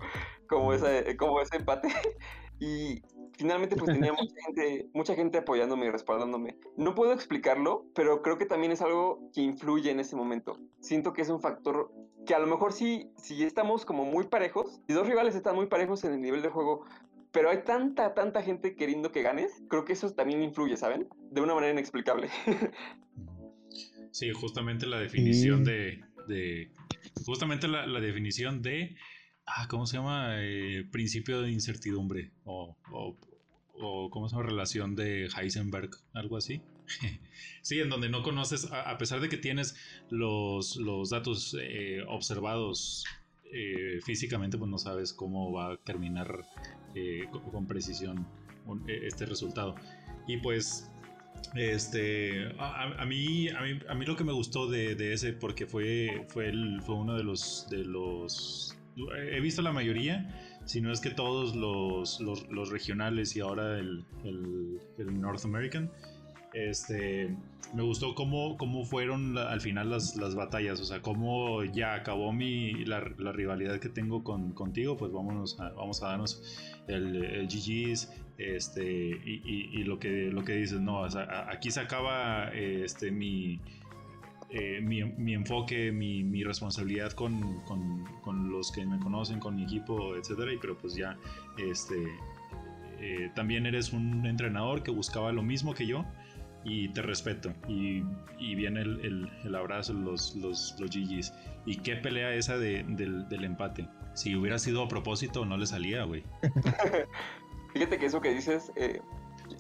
[0.49, 1.89] como, ese, como ese empate.
[2.61, 3.03] y
[3.37, 6.57] finalmente pues tenía mucha gente, mucha gente apoyándome y respaldándome.
[6.77, 10.59] No puedo explicarlo, pero creo que también es algo que influye en ese momento.
[10.81, 11.93] Siento que es un factor
[12.27, 15.67] que a lo mejor sí, si estamos como muy parejos, si dos rivales están muy
[15.67, 16.85] parejos en el nivel de juego,
[17.33, 21.09] pero hay tanta, tanta gente queriendo que ganes, creo que eso también influye, ¿saben?
[21.31, 22.29] De una manera inexplicable.
[24.11, 26.05] sí, justamente la definición de,
[27.25, 28.97] Justamente la, definición de...
[29.47, 30.37] Ah, ¿cómo se llama?
[30.39, 32.31] Eh, principio de incertidumbre.
[32.45, 34.49] O, o, ¿cómo se llama?
[34.49, 36.63] Relación de Heisenberg, algo así.
[37.63, 39.77] sí, en donde no conoces, a, pesar de que tienes
[40.11, 43.05] los, los datos eh, observados
[43.53, 46.47] eh, físicamente, pues no sabes cómo va a terminar
[47.51, 48.27] con, precisión
[48.87, 49.75] este resultado.
[50.27, 50.91] Y pues,
[51.55, 56.27] este, a, mí, a, mí, a mí lo que me gustó de, ese, porque fue,
[56.29, 58.77] fue, el, fue uno de los, de los...
[58.97, 63.79] He visto la mayoría, si no es que todos los, los, los regionales y ahora
[63.79, 65.91] el, el, el North American.
[66.53, 67.35] Este,
[67.73, 72.33] me gustó cómo, cómo fueron al final las, las, batallas, o sea, cómo ya acabó
[72.33, 76.43] mi, la, la rivalidad que tengo con, contigo, pues vámonos a, vamos a darnos
[76.89, 81.71] el, el GG's, este, y, y, lo, que, lo que dices, no, o sea, aquí
[81.71, 83.59] se acaba este, mi,
[84.53, 89.57] eh, mi, mi, enfoque, mi, mi responsabilidad con, con, con, los que me conocen, con
[89.57, 91.17] mi equipo, etcétera, y pero pues ya,
[91.57, 91.97] este,
[93.01, 96.05] eh, también eres un entrenador que buscaba lo mismo que yo,
[96.65, 97.53] y te respeto.
[97.69, 98.03] Y,
[98.39, 101.33] y viene el, el, abrazo, los, los, los GGs.
[101.67, 103.89] ¿Y qué pelea esa de, del, del, empate?
[104.15, 106.25] Si hubiera sido a propósito, no le salía, güey.
[107.73, 109.01] Fíjate que eso que dices, eh,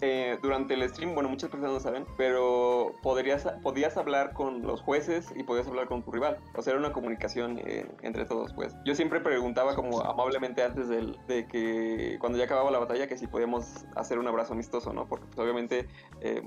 [0.04, 4.80] eh, durante el stream, bueno, muchas personas no saben, pero podrías, podías hablar con los
[4.80, 6.38] jueces y podías hablar con tu rival.
[6.56, 8.74] O sea, era una comunicación eh, entre todos, pues.
[8.84, 13.28] Yo siempre preguntaba como amablemente antes de que cuando ya acababa la batalla que si
[13.28, 15.06] podíamos hacer un abrazo amistoso, ¿no?
[15.06, 15.86] Porque pues, obviamente
[16.20, 16.42] eh,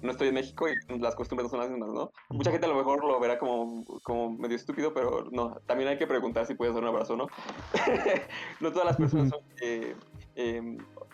[0.00, 2.10] no estoy en México y las costumbres no son las mismas, ¿no?
[2.30, 5.98] Mucha gente a lo mejor lo verá como, como medio estúpido, pero no, también hay
[5.98, 7.26] que preguntar si puedes hacer un abrazo, ¿no?
[8.60, 9.42] no todas las personas son...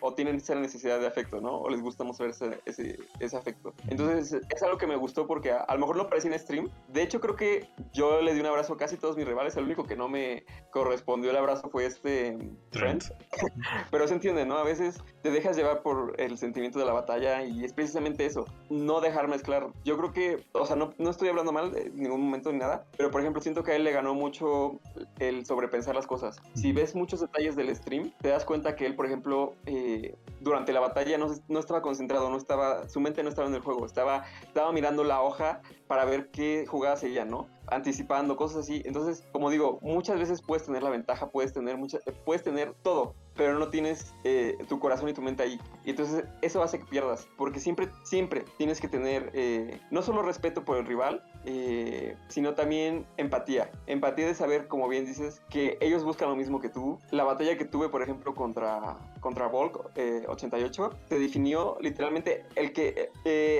[0.04, 1.56] o tienen esa necesidad de afecto, ¿no?
[1.56, 3.72] O les gusta mostrar ese, ese, afecto.
[3.88, 6.70] Entonces es algo que me gustó porque a, lo mejor no aparecía en stream.
[6.88, 9.56] De hecho creo que yo le di un abrazo a casi todos mis rivales.
[9.56, 12.36] El único que no me correspondió el abrazo fue este
[12.68, 13.04] Trent.
[13.90, 14.58] Pero se entiende, ¿no?
[14.58, 18.44] A veces te dejas llevar por el sentimiento de la batalla y es precisamente eso,
[18.68, 19.68] no dejar mezclar.
[19.86, 22.84] Yo creo que, o sea, no, no estoy hablando mal en ningún momento ni nada,
[22.98, 24.78] pero por ejemplo siento que a él le ganó mucho
[25.18, 26.36] el sobrepensar las cosas.
[26.54, 29.93] Si ves muchos detalles del stream, te das cuenta que él, por ejemplo, eh,
[30.40, 33.60] durante la batalla no, no, estaba concentrado, no estaba, su mente no estaba en el
[33.60, 37.48] juego, estaba, estaba mirando la hoja para ver qué jugada sería, ¿no?
[37.66, 38.82] Anticipando cosas así.
[38.84, 43.14] Entonces, como digo, muchas veces puedes tener la ventaja, puedes tener mucha, puedes tener todo,
[43.36, 45.60] pero no tienes eh, tu corazón y tu mente ahí.
[45.84, 50.22] Y entonces eso hace que pierdas, porque siempre, siempre tienes que tener eh, no solo
[50.22, 53.70] respeto por el rival, eh, sino también empatía.
[53.86, 56.98] Empatía de saber, como bien dices, que ellos buscan lo mismo que tú.
[57.10, 59.90] La batalla que tuve, por ejemplo, contra, contra Volk
[60.28, 63.10] 88, te definió literalmente el que,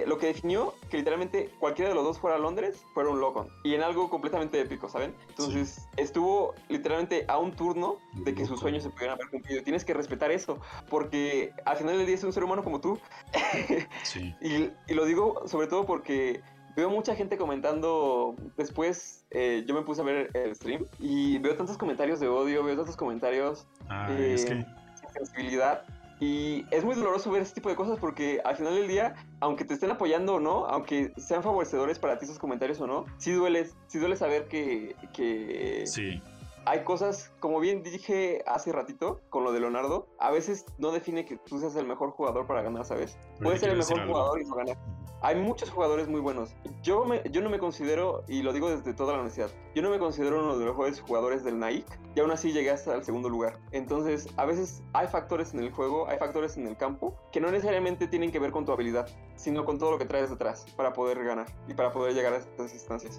[0.06, 3.48] lo que definió que literalmente cualquiera de los dos fuera a Londres, fuera un Locon.
[3.64, 5.14] Y en algo completamente épico, ¿saben?
[5.30, 9.86] Entonces estuvo literalmente a un turno de que sus sueños se pudieran haber cumplido tienes
[9.86, 12.98] que respetar eso, porque al final del día es un ser humano como tú.
[14.02, 14.34] Sí.
[14.40, 16.42] y, lo digo sobre todo porque
[16.76, 21.56] veo mucha gente comentando después eh, yo me puse a ver el stream y veo
[21.56, 24.66] tantos comentarios de odio veo tantos comentarios ah, eh, sin
[25.14, 25.82] sensibilidad
[26.20, 29.64] y es muy doloroso ver ese tipo de cosas porque al final del día aunque
[29.64, 33.32] te estén apoyando o no aunque sean favorecedores para ti esos comentarios o no sí
[33.32, 36.22] duele sí duele saber que, que sí
[36.66, 41.24] hay cosas, como bien dije hace ratito con lo de Leonardo, a veces no define
[41.24, 43.18] que tú seas el mejor jugador para ganar, ¿sabes?
[43.42, 44.76] Puedes ser el mejor jugador y no ganar.
[45.24, 46.54] Hay muchos jugadores muy buenos.
[46.82, 49.88] Yo, me, yo no me considero, y lo digo desde toda la universidad, yo no
[49.88, 53.04] me considero uno de los mejores jugadores del Nike y aún así llegué hasta el
[53.04, 53.58] segundo lugar.
[53.72, 57.50] Entonces, a veces hay factores en el juego, hay factores en el campo que no
[57.50, 60.92] necesariamente tienen que ver con tu habilidad, sino con todo lo que traes detrás para
[60.92, 63.18] poder ganar y para poder llegar a estas instancias.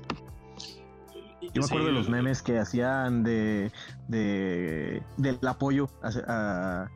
[1.53, 3.71] Yo me acuerdo de los memes que hacían de,
[4.07, 6.87] del apoyo a,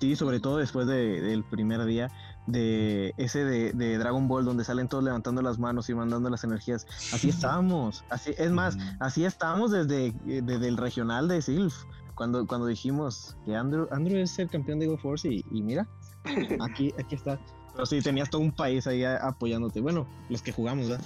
[0.00, 2.10] ti, sobre todo después del primer día,
[2.46, 6.86] de ese de, Dragon Ball donde salen todos levantando las manos y mandando las energías.
[7.12, 11.74] Así estábamos, así es más, así estábamos desde, desde el regional de Silf,
[12.14, 15.86] cuando, cuando dijimos que Andrew, Andrew es el campeón de Go Force y, y mira,
[16.60, 17.38] aquí, aquí está.
[17.72, 19.82] Pero sí, tenías todo un país ahí apoyándote.
[19.82, 21.04] Bueno, los que jugamos, ¿verdad?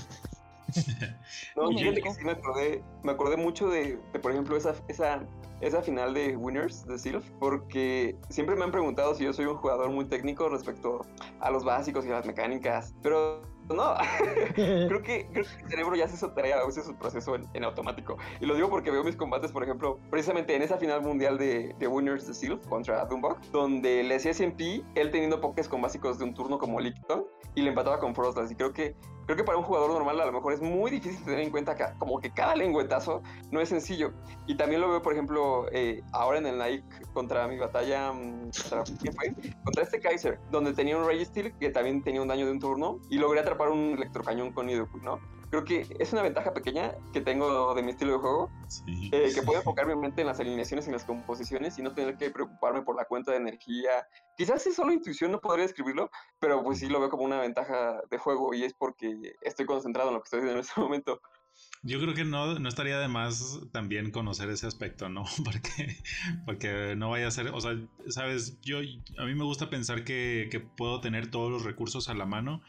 [1.56, 5.22] no, fíjate que sí me acordé, me acordé mucho de, por ejemplo, esa, esa,
[5.60, 9.56] esa final de Winners de Sylph, porque siempre me han preguntado si yo soy un
[9.56, 11.06] jugador muy técnico respecto
[11.40, 13.42] a los básicos y a las mecánicas, pero
[13.74, 13.94] no,
[14.54, 18.16] creo, que, creo que el cerebro ya hace su tarea, hace su proceso en, automático.
[18.40, 21.74] Y lo digo porque veo mis combates, por ejemplo, precisamente en esa final mundial de,
[21.78, 26.18] de Winners de Sylph contra Dumbok, donde le hacía SMP, él teniendo pokés con básicos
[26.18, 28.50] de un turno como Licton, y le empataba con Frostlass.
[28.50, 28.94] Y creo que
[29.30, 31.76] creo que para un jugador normal a lo mejor es muy difícil tener en cuenta
[31.76, 34.12] que como que cada lengüetazo no es sencillo.
[34.48, 38.50] Y también lo veo, por ejemplo, eh, ahora en el Nike contra mi batalla, mm,
[38.50, 39.52] contra, ¿quién fue?
[39.62, 42.58] Contra este Kaiser, donde tenía un Rage Steel que también tenía un daño de un
[42.58, 45.20] turno y logré atrapar un electrocañón con Nidoku, ¿no?
[45.50, 48.50] Creo que es una ventaja pequeña que tengo de mi estilo de juego,
[48.86, 51.92] eh, que puedo enfocar mi mente en las alineaciones y en las composiciones y no
[51.92, 54.06] tener que preocuparme por la cuenta de energía.
[54.36, 58.00] Quizás es solo intuición, no podría describirlo, pero pues sí lo veo como una ventaja
[58.08, 61.20] de juego y es porque estoy concentrado en lo que estoy haciendo en este momento.
[61.82, 65.24] Yo creo que no, no estaría de más también conocer ese aspecto, ¿no?
[65.44, 65.96] Porque,
[66.46, 67.76] porque no vaya a ser, o sea,
[68.08, 72.14] sabes, yo a mí me gusta pensar que, que puedo tener todos los recursos a
[72.14, 72.62] la mano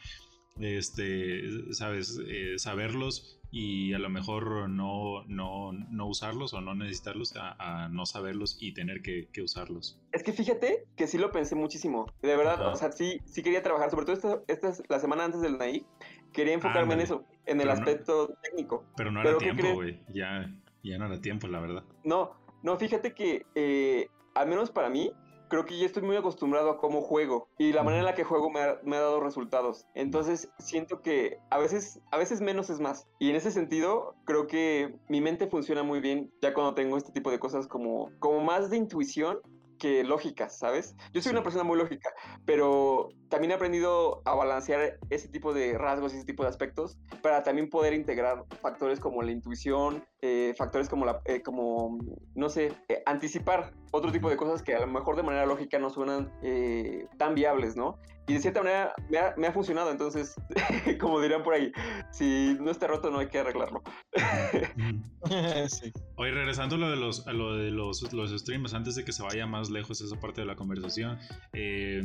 [0.60, 7.34] este, sabes, eh, saberlos y a lo mejor no, no, no usarlos o no necesitarlos
[7.36, 10.00] a, no saberlos y tener que, usarlos.
[10.12, 12.06] Es que fíjate que sí lo pensé muchísimo.
[12.22, 15.42] De verdad, o sea, sí, sí quería trabajar, sobre todo esta, esta la semana antes
[15.42, 15.84] del NAI,
[16.32, 18.84] quería enfocarme en eso, en el aspecto técnico.
[18.96, 20.00] Pero no era tiempo, güey.
[20.08, 20.50] Ya,
[20.82, 21.84] ya no era tiempo, la verdad.
[22.04, 25.12] No, no, fíjate que eh, al menos para mí,
[25.52, 28.24] creo que ya estoy muy acostumbrado a cómo juego y la manera en la que
[28.24, 29.84] juego me ha, dado resultados.
[29.94, 33.06] Entonces siento que a veces, a veces menos es más.
[33.18, 37.12] Y en ese sentido, creo que mi mente funciona muy bien ya cuando tengo este
[37.12, 39.40] tipo de cosas como, como más de intuición
[39.78, 40.96] que lógicas, ¿sabes?
[41.12, 42.08] Yo soy una persona muy lógica,
[42.46, 46.96] pero también he aprendido a balancear ese tipo de rasgos y ese tipo de aspectos
[47.20, 51.98] para también poder integrar factores como la intuición, eh, factores como, la, eh, como
[52.34, 55.78] no sé, eh, anticipar otro tipo de cosas que a lo mejor de manera lógica
[55.78, 57.98] no suenan eh, tan viables, ¿no?
[58.28, 58.94] Y de cierta manera
[59.36, 60.36] me ha, funcionado, entonces,
[61.00, 61.72] como dirían por ahí,
[62.12, 63.82] si no está roto no hay que arreglarlo.
[65.68, 65.92] sí.
[66.14, 69.10] Hoy regresando a lo de los, a lo de los, los, streams, antes de que
[69.10, 71.18] se vaya más lejos esa parte de la conversación,
[71.52, 72.00] eh,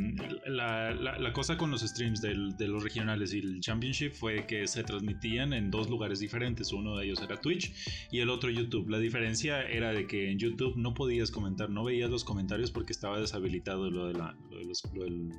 [0.46, 4.66] la, la, cosa con los streams del, de los regionales y el championship fue que
[4.66, 8.88] se transmitían en dos lugares diferentes, uno de ellos era Twitch y el otro YouTube.
[8.88, 12.92] La diferencia era de que en YouTube no podías comentar, no veías los comentarios porque
[12.92, 15.32] estaba deshabilitado lo, de la, del,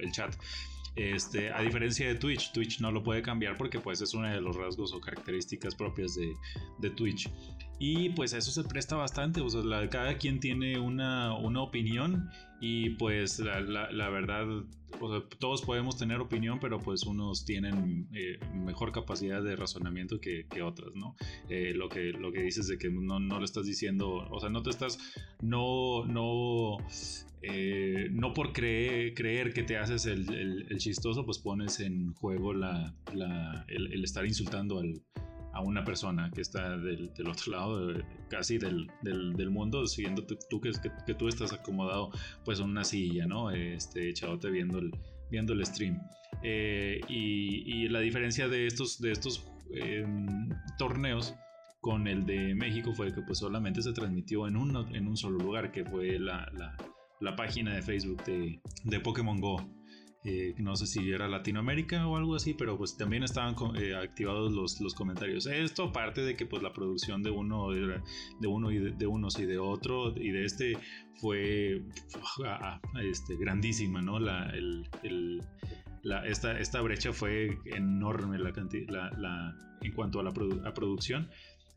[0.00, 0.32] el chat.
[0.94, 4.40] Este, a diferencia de Twitch, Twitch no lo puede cambiar porque pues es uno de
[4.40, 6.32] los rasgos o características propias de,
[6.78, 7.28] de Twitch.
[7.84, 9.42] Y pues eso se presta bastante,
[9.90, 14.46] cada quien tiene una, una opinión y pues la, verdad,
[15.00, 20.20] o sea, todos podemos tener opinión, pero pues unos tienen eh, mejor capacidad de razonamiento
[20.20, 21.16] que, que otras, ¿no?
[21.48, 24.48] Eh, lo, que, lo que dices de que no, no le estás diciendo, o sea,
[24.48, 25.00] no te estás,
[25.40, 26.76] no, no
[27.42, 32.94] eh, no por creer, creer, que te haces el, chistoso, pues pones en juego la,
[33.66, 34.80] el, estar insultando
[35.52, 38.88] a una persona que está del, otro lado, eh, casi del,
[39.50, 42.10] mundo, siguiendo tú que, tú estás acomodado
[42.44, 43.50] pues en una silla, ¿no?
[43.50, 44.92] Este, echadote viendo el,
[45.30, 46.00] viendo el stream.
[46.42, 51.34] Eh, y, la diferencia de estos, de estos em, torneos
[51.80, 55.38] con el de México fue que pues solamente se transmitió en un, en un solo
[55.38, 56.50] lugar, que fue la
[57.22, 59.64] la página de Facebook de, de Pokémon Go.
[60.24, 64.52] Eh, no sé si era Latinoamérica o algo así, pero pues también estaban eh, activados
[64.52, 65.46] los, los, comentarios.
[65.46, 69.46] Esto aparte de que pues la producción de uno de uno y de, unos y
[69.46, 70.78] de otro y de este
[71.16, 71.82] fue
[72.46, 74.20] ah, ah, este, grandísima, ¿no?
[74.20, 75.42] La, el,
[76.04, 78.52] la, esta, esta brecha fue enorme la,
[78.88, 81.28] la, la en cuanto a la a producción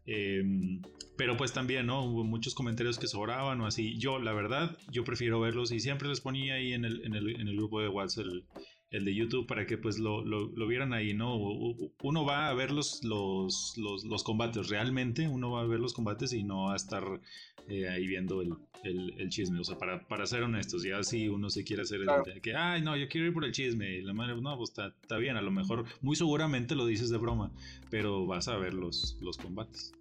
[0.05, 0.81] Em,
[1.17, 2.03] pero pues también, ¿no?
[2.05, 3.97] Hubo muchos comentarios que sobraban o así.
[3.97, 7.41] Yo, la verdad, yo prefiero verlos y siempre les ponía ahí en el, en el,
[7.41, 8.45] en el grupo de WhatsApp el,
[8.91, 11.35] el, de YouTube para que pues lo, lo, lo, vieran ahí, ¿no?
[11.37, 15.93] Uno va a ver los, los, los, los, combates realmente, uno va a ver los
[15.93, 17.21] combates y no a estar
[17.67, 19.59] eh, ahí viendo el, el, chisme.
[19.59, 22.81] O sea, para, para ser honestos, ya si uno se quiere hacer el que, ay,
[22.81, 23.97] no, yo quiero ir por el chisme.
[23.97, 27.09] Y la madre, no, pues está, está bien, a lo mejor, muy seguramente lo dices
[27.09, 27.51] de broma,
[27.89, 29.93] pero vas a ver los, los combates.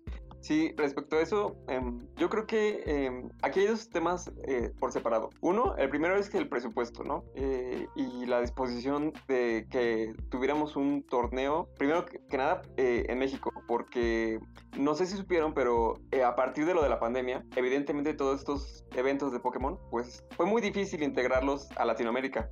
[0.45, 4.93] Sí, respecto a eso, em, yo creo que em, aquí hay dos temas eh, por
[4.93, 5.31] separado.
[5.41, 7.25] Uno, el primero es que el presupuesto, ¿no?
[7.35, 13.55] Eh, y la disposición de que tuviéramos un torneo, primero que, nada, eh, en México,
[13.67, 14.39] porque
[14.77, 18.85] no sé si supieron, pero a partir de lo de la pandemia, evidentemente todos estos
[18.95, 22.51] eventos de Pokémon, pues fue muy difícil integrarlos a Latinoamérica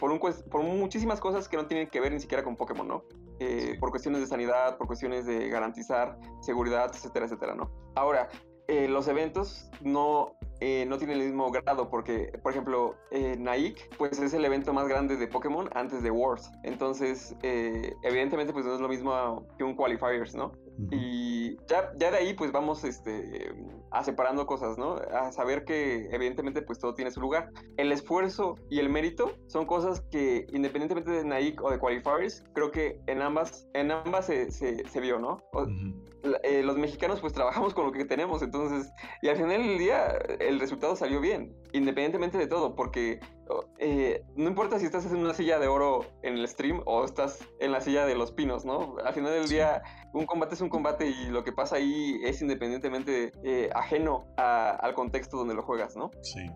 [0.00, 3.04] por, un, por muchísimas cosas que no tienen que ver ni siquiera con Pokémon, ¿no?
[3.42, 7.70] Eh, por cuestiones de sanidad, por cuestiones de garantizar seguridad, etcétera, etcétera, ¿no?
[7.94, 8.28] Ahora,
[8.68, 12.94] eh, los eventos no, eh, no tienen el mismo grado porque, por ejemplo,
[13.38, 16.50] Naik, pues es el evento más grande de Pokémon antes de Wars.
[16.62, 20.52] Entonces, evidentemente, pues no es lo mismo que un Qualifiers, ¿no?
[20.90, 23.54] Y ya, ya de ahí, pues vamos, este,
[23.90, 24.94] a separando cosas, ¿no?
[24.94, 27.50] A saber que evidentemente pues todo tiene su lugar.
[27.76, 32.70] El esfuerzo y el mérito son cosas que independientemente de Nike o de Qualifiers, creo
[32.70, 35.42] que en ambas, en ambas se, se, vio, ¿no?
[36.42, 38.92] Eh, los mexicanos pues trabajamos con lo que tenemos, entonces,
[39.22, 40.18] y al final del día
[40.50, 43.20] el resultado salió bien, independientemente de todo, porque
[43.78, 47.38] eh, no importa si estás en una silla de oro en el stream o estás
[47.60, 48.96] en la silla de los pinos, ¿no?
[49.04, 49.82] Al final del día
[50.12, 54.94] un combate es un combate y lo que pasa ahí es independientemente eh, ajeno al
[54.94, 56.10] contexto donde lo juegas, ¿no?
[56.22, 56.46] Sí.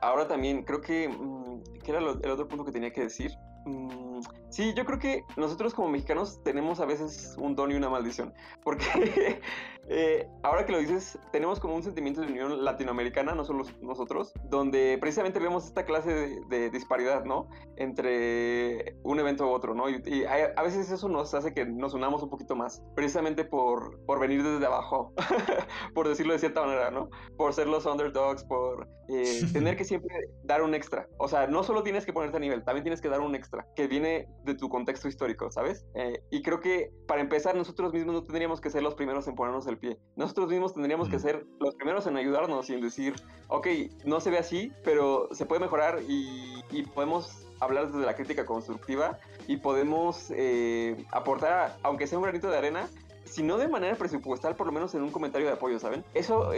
[0.00, 3.32] ahora también creo que, mm, ¿qué era el otro punto que tenía que decir?
[3.66, 7.88] Mm, sí, yo creo que nosotros como mexicanos tenemos a veces un don y una
[7.88, 8.34] maldición.
[8.62, 8.84] Porque
[9.88, 14.32] eh, ahora que lo dices, tenemos como un sentimiento de unión latinoamericana, no solo nosotros,
[14.44, 17.48] donde precisamente vemos esta clase de, disparidad, ¿no?
[17.76, 19.88] Entre un evento u otro, ¿no?
[19.88, 24.18] Y, a, veces eso nos hace que nos unamos un poquito más, precisamente por, por
[24.18, 25.12] venir desde abajo,
[25.94, 27.10] por decirlo de cierta manera, ¿no?
[27.36, 31.08] Por ser los underdogs, por eh, tener que siempre dar un extra.
[31.18, 33.66] O sea, no solo tienes que ponerte a nivel, también tienes que dar un extra
[33.76, 35.84] que viene de tu contexto histórico, ¿sabes?
[35.94, 39.34] Eh, y creo que para empezar nosotros mismos no tendríamos que ser los primeros en
[39.34, 39.98] ponernos el pie.
[40.16, 43.14] Nosotros mismos tendríamos que ser los primeros en ayudarnos y en decir,
[43.48, 43.66] ok,
[44.04, 46.62] no se ve así, pero se puede mejorar y,
[46.94, 52.58] podemos hablar desde la crítica constructiva y podemos eh, aportar, aunque sea un granito de
[52.58, 52.88] arena,
[53.24, 56.04] si no de manera presupuestal, por lo menos en un comentario de apoyo, ¿saben?
[56.14, 56.50] Eso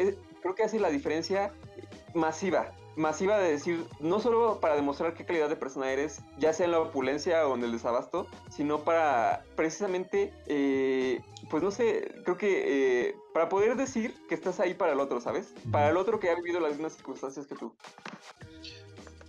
[0.43, 1.53] creo que hace la diferencia
[2.15, 6.67] masiva, masiva de decir, no solo para demostrar qué calidad de persona eres, ya sea
[6.67, 12.37] en la opulencia o en el desabasto, sino para precisamente, eh, pues no sé, creo
[12.37, 15.55] que eh, para poder decir que estás ahí para el otro, ¿sabes?
[15.71, 17.75] Para el otro que ha vivido las mismas circunstancias que tú.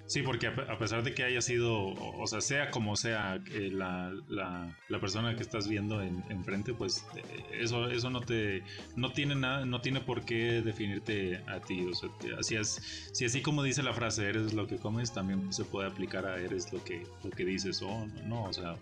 [0.08, 4.14] Sí, porque a pesar de que haya sido, o sea, sea como sea eh, la,
[4.30, 8.64] la, la, persona que estás viendo en, enfrente, pues eh, eso, eso no te,
[8.96, 11.86] no tiene nada, no tiene por qué definirte a ti.
[11.86, 15.52] O sea, así es, si así como dice la frase, eres lo que comes, también
[15.52, 18.78] se puede aplicar a eres lo que, lo que dices o no, o sea,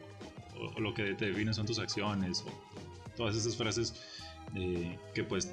[0.59, 3.95] o, lo que te define son tus acciones o todas esas frases
[4.53, 5.51] eh, que pues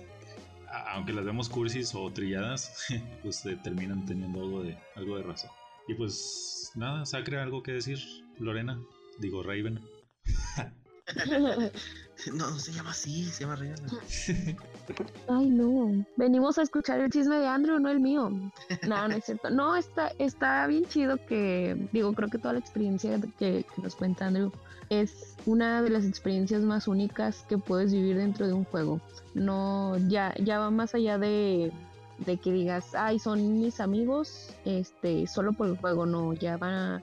[0.89, 2.89] aunque las vemos cursis o trilladas,
[3.23, 5.51] pues terminan teniendo algo de, algo de razón.
[5.89, 7.99] Y pues nada, Sacre, algo que decir,
[8.39, 8.81] Lorena,
[9.19, 9.81] digo Raven.
[12.33, 13.77] no, no se llama así, se llama Raven.
[15.29, 16.05] Ay, no.
[16.17, 18.31] Venimos a escuchar el chisme de Andrew, no el mío.
[18.87, 19.51] No, no es cierto.
[19.51, 23.97] No, está, está bien chido que, digo, creo que toda la experiencia que, que nos
[23.97, 24.53] cuenta Andrew
[24.91, 29.01] es una de las experiencias más únicas que puedes vivir dentro de un juego.
[29.35, 31.73] No, ya, ya va más allá de
[32.25, 37.03] de que digas, ay, son mis amigos, este, solo por el juego, no, ya va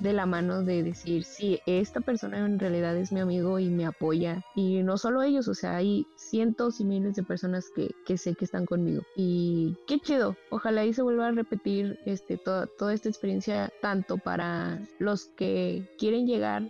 [0.00, 3.86] de la mano de decir, sí, esta persona en realidad es mi amigo y me
[3.86, 4.42] apoya.
[4.54, 8.34] Y no solo ellos, o sea, hay cientos y miles de personas que, que sé
[8.34, 9.02] que están conmigo.
[9.16, 14.18] Y qué chido, ojalá y se vuelva a repetir este, toda, toda esta experiencia, tanto
[14.18, 16.62] para los que quieren llegar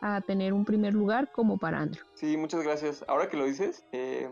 [0.00, 2.04] a tener un primer lugar como para Andrew.
[2.14, 3.04] Sí, muchas gracias.
[3.08, 4.30] Ahora que lo dices, eh,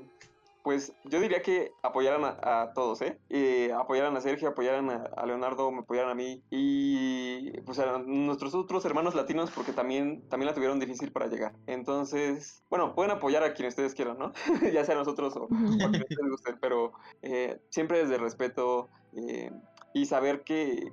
[0.65, 3.19] pues yo diría que apoyaran a, todos, ¿eh?
[3.29, 3.71] ¿eh?
[3.79, 8.83] Apoyaran a Sergio, apoyaran a, Leonardo, me apoyaran a mí y pues a nuestros otros
[8.87, 11.53] hermanos latinos porque también, también la tuvieron difícil para llegar.
[11.67, 14.33] Entonces, bueno, pueden apoyar a quien ustedes quieran, ¿no?
[14.73, 19.51] ya sea nosotros o, a quien les guste, pero eh, siempre desde respeto eh,
[19.93, 20.91] y saber que,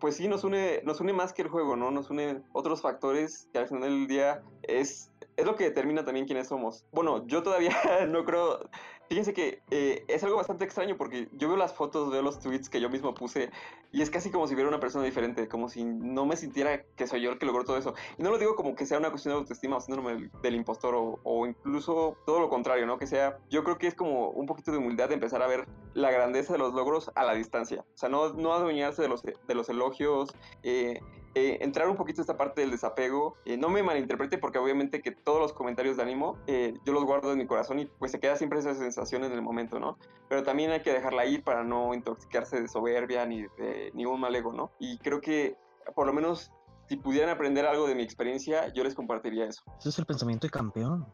[0.00, 1.92] pues sí, nos une, nos une más que el juego, ¿no?
[1.92, 6.26] Nos une otros factores que al final del día es es lo que determina también
[6.26, 6.84] quiénes somos.
[6.92, 7.74] Bueno, yo todavía
[8.08, 8.68] no creo.
[9.08, 12.70] Fíjense que eh, es algo bastante extraño porque yo veo las fotos, veo los tweets
[12.70, 13.50] que yo mismo puse
[13.90, 17.06] y es casi como si viera una persona diferente, como si no me sintiera que
[17.06, 17.94] soy yo el que logró todo eso.
[18.16, 20.94] Y no lo digo como que sea una cuestión de autoestima o síndrome del, impostor
[20.96, 22.98] o, incluso todo lo contrario, ¿no?
[22.98, 25.68] Que sea, yo creo que es como un poquito de humildad de empezar a ver
[25.92, 27.84] la grandeza de los logros a la distancia.
[27.94, 30.30] O sea, no, no adueñarse de los, de los elogios.
[30.62, 31.00] Eh,
[31.34, 33.36] eh, entrar un poquito a esta parte del desapego.
[33.44, 37.04] Eh, no me malinterprete porque obviamente que todos los comentarios de ánimo eh, yo los
[37.04, 39.98] guardo en mi corazón y pues se queda siempre esa sensación en el momento, ¿no?
[40.28, 44.34] Pero también hay que dejarla ir para no intoxicarse de soberbia ni de ningún mal
[44.34, 44.70] ego, ¿no?
[44.78, 45.56] Y creo que
[45.94, 46.52] por lo menos
[46.88, 49.62] si pudieran aprender algo de mi experiencia, yo les compartiría eso.
[49.78, 51.06] Eso es el pensamiento de campeón.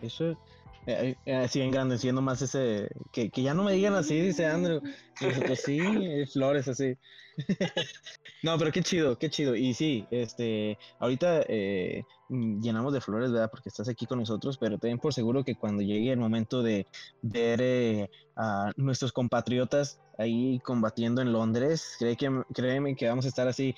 [0.00, 0.36] Eso
[0.86, 4.82] eh, eh, así engrandeciendo más ese, que, que, ya no me digan así, dice Andrew.
[5.20, 6.96] Y sí, flores así.
[8.42, 9.56] no, pero qué chido, qué chido.
[9.56, 13.50] Y sí, este, ahorita eh, llenamos de flores, ¿verdad?
[13.50, 16.86] Porque estás aquí con nosotros, pero ten por seguro que cuando llegue el momento de
[17.22, 23.48] ver a nuestros compatriotas ahí combatiendo en Londres, cree que, créeme que vamos a estar
[23.48, 23.74] así,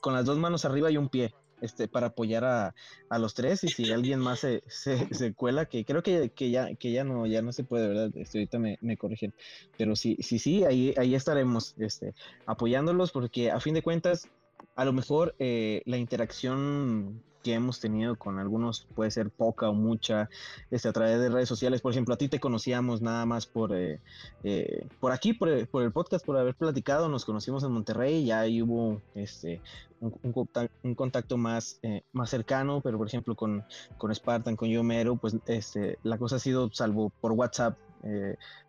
[0.00, 1.32] con las dos manos arriba y un pie
[1.62, 2.74] este, para apoyar a,
[3.08, 6.74] a, los tres y si alguien más se, se, cuela, que creo que, que, ya,
[6.74, 8.10] que ya no, ya no se puede, ¿verdad?
[8.16, 9.32] Este, ahorita me, me, corrigen.
[9.78, 12.14] Pero sí, sí, sí, ahí, ahí estaremos este,
[12.46, 14.28] apoyándolos porque a fin de cuentas,
[14.76, 19.74] a lo mejor eh, la interacción que hemos tenido con algunos puede ser poca o
[19.74, 20.28] mucha
[20.70, 21.80] este, a través de redes sociales.
[21.80, 24.00] Por ejemplo, a ti te conocíamos nada más por, eh,
[24.44, 27.08] eh, por aquí, por el, por el, podcast, por haber platicado.
[27.08, 29.60] Nos conocimos en Monterrey, ya ahí hubo este,
[30.00, 33.64] un, contacto, más, eh, más cercano, pero por ejemplo con,
[33.98, 37.76] con Spartan, con Yomero, pues este, la cosa ha sido, salvo por WhatsApp,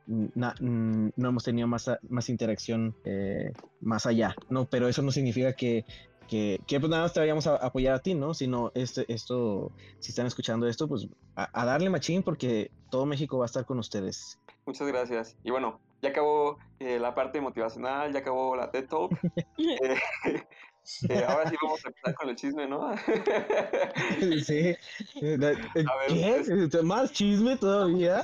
[0.05, 2.95] no hemos tenido más, más interacción
[3.81, 4.65] más allá, ¿no?
[4.65, 5.85] Pero eso no significa que
[6.33, 8.33] que, pues nada más te vayamos a apoyar a ti, ¿no?
[8.33, 13.45] Sino este, esto, si están escuchando esto, pues a, darle machín porque todo México va
[13.45, 14.39] a estar con ustedes.
[14.65, 15.35] Muchas gracias.
[15.43, 19.11] Y bueno, ya acabó eh, la parte motivacional, ya acabó la TED Talk.
[19.57, 19.95] Eh,
[21.09, 22.93] eh, ahora sí vamos a empezar con el chisme, ¿no?
[24.43, 24.75] sí.
[25.19, 26.83] ¿Qué?
[26.83, 28.23] ¿Más chisme todavía?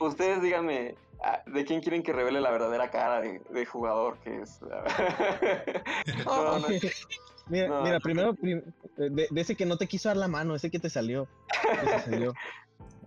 [0.00, 4.58] Ustedes díganme, ah, ¿de quién quieren que revele la verdadera cara de, jugador que es?
[6.24, 6.66] no, no,
[7.48, 8.36] Mira, mira primero,
[8.96, 11.26] de, ese que no te quiso dar la mano, ese que te salió.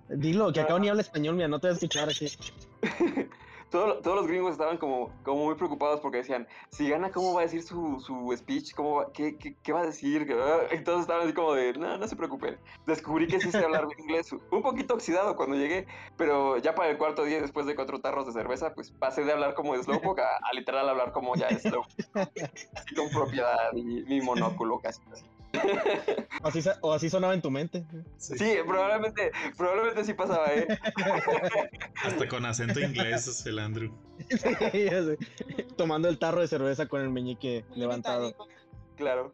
[0.10, 2.28] Dilo, que acá ni habla español, mira, no te voy a escuchar aquí.
[3.72, 7.44] todos los gringos estaban como, como muy preocupados porque decían, si gana, ¿cómo va a
[7.44, 8.76] decir su, su speech?
[8.76, 10.28] ¿Cómo va, qué, qué, qué, va a decir?
[10.72, 12.58] Entonces estaban así como de, no, no se preocupen.
[12.86, 16.98] Descubrí que sí sé hablar inglés, un poquito oxidado cuando llegué, pero ya para el
[16.98, 20.20] cuarto día, después de cuatro tarros de cerveza, pues pasé de hablar como de Slowpoke
[20.20, 21.96] a, a literal hablar como ya de Slowpoke.
[22.76, 25.02] Así con propiedad y mi monóculo casi.
[25.04, 25.26] casi.
[26.44, 27.86] Así, o así sonaba en tu mente.
[28.18, 30.68] Sí, probablemente, probablemente sí pasaba, ¿eh?
[32.04, 33.92] Hasta con acento inglés, el Andrew.
[34.72, 34.88] Sí,
[35.76, 38.34] Tomando el tarro de cerveza con el meñique levantado.
[38.96, 39.34] Claro.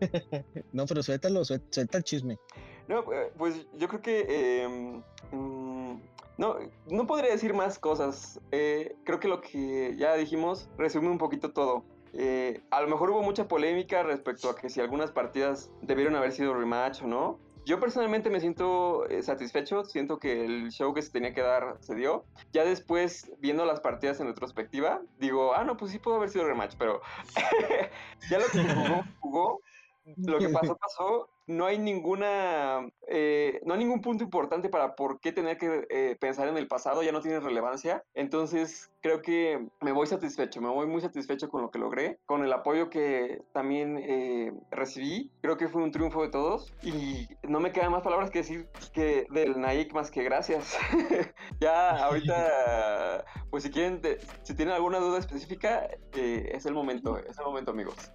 [0.72, 2.38] No, pero suéltalo, suelta el chisme.
[2.86, 5.02] No, eh, pues yo creo que em,
[5.32, 6.00] mm,
[6.38, 6.56] no,
[6.90, 8.40] no podría decir más cosas.
[8.52, 11.84] Eh, creo que lo que ya dijimos resume un poquito todo.
[12.14, 16.32] Eh, a lo mejor hubo mucha polémica respecto a que si algunas partidas debieron haber
[16.32, 17.38] sido rematch o no.
[17.64, 21.76] Yo personalmente me siento eh, satisfecho, siento que el show que se tenía que dar
[21.80, 22.24] se dio.
[22.50, 26.46] Ya después, viendo las partidas en retrospectiva, digo, ah, no, pues sí pudo haber sido
[26.46, 27.02] rematch, pero
[28.30, 29.60] ya lo que jugó, jugó,
[30.16, 35.18] lo que pasó, pasó, no hay ninguna, eh, no hay ningún punto importante para por
[35.18, 38.04] qué tener que eh, pensar en el pasado, ya no tiene relevancia.
[38.14, 42.44] Entonces creo que me voy satisfecho, me voy muy satisfecho con lo que logré, con
[42.44, 45.30] el apoyo que también eh, recibí.
[45.40, 48.68] Creo que fue un triunfo de todos y no me quedan más palabras que decir
[48.92, 50.76] que del Naik más que gracias.
[51.60, 54.02] ya ahorita, pues si quieren,
[54.42, 58.12] si tienen alguna duda específica, es el momento, es el momento amigos.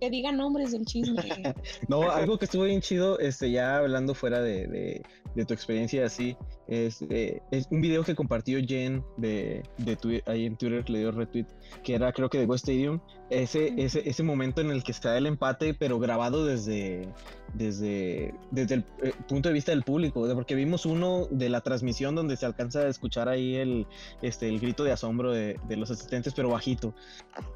[0.00, 1.22] Que digan nombres del chisme.
[1.88, 5.02] no, algo que estuvo bien chido, este, ya hablando fuera de,
[5.34, 6.36] de, tu experiencia así,
[6.66, 11.00] es, eh, es, un video que compartió Jen de, de Twitter, ahí en Twitter, le
[11.00, 11.46] dio retweet,
[11.82, 15.16] que era creo que de West Stadium, ese, ese, ese momento en el que está
[15.16, 17.08] el empate, pero grabado desde,
[17.54, 22.14] desde, desde el eh, punto de vista del público, porque vimos uno de la transmisión
[22.14, 23.86] donde se alcanza a escuchar ahí el,
[24.22, 26.94] este, el grito de asombro de, de los asistentes, pero bajito.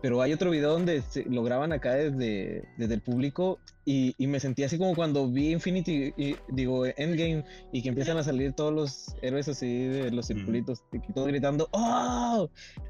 [0.02, 4.26] Pero hay otro video donde se, lo graban acá desde, desde el público y, y,
[4.26, 8.54] me sentí así como cuando vi Infinity, y, digo, Endgame, y que empiezan a salir
[8.54, 12.48] todos los héroes así de los circulitos, y todos gritando, ¡Oh!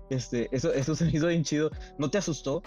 [0.08, 1.70] Este, eso, eso se me hizo bien chido.
[1.98, 2.62] ¿No te asustó?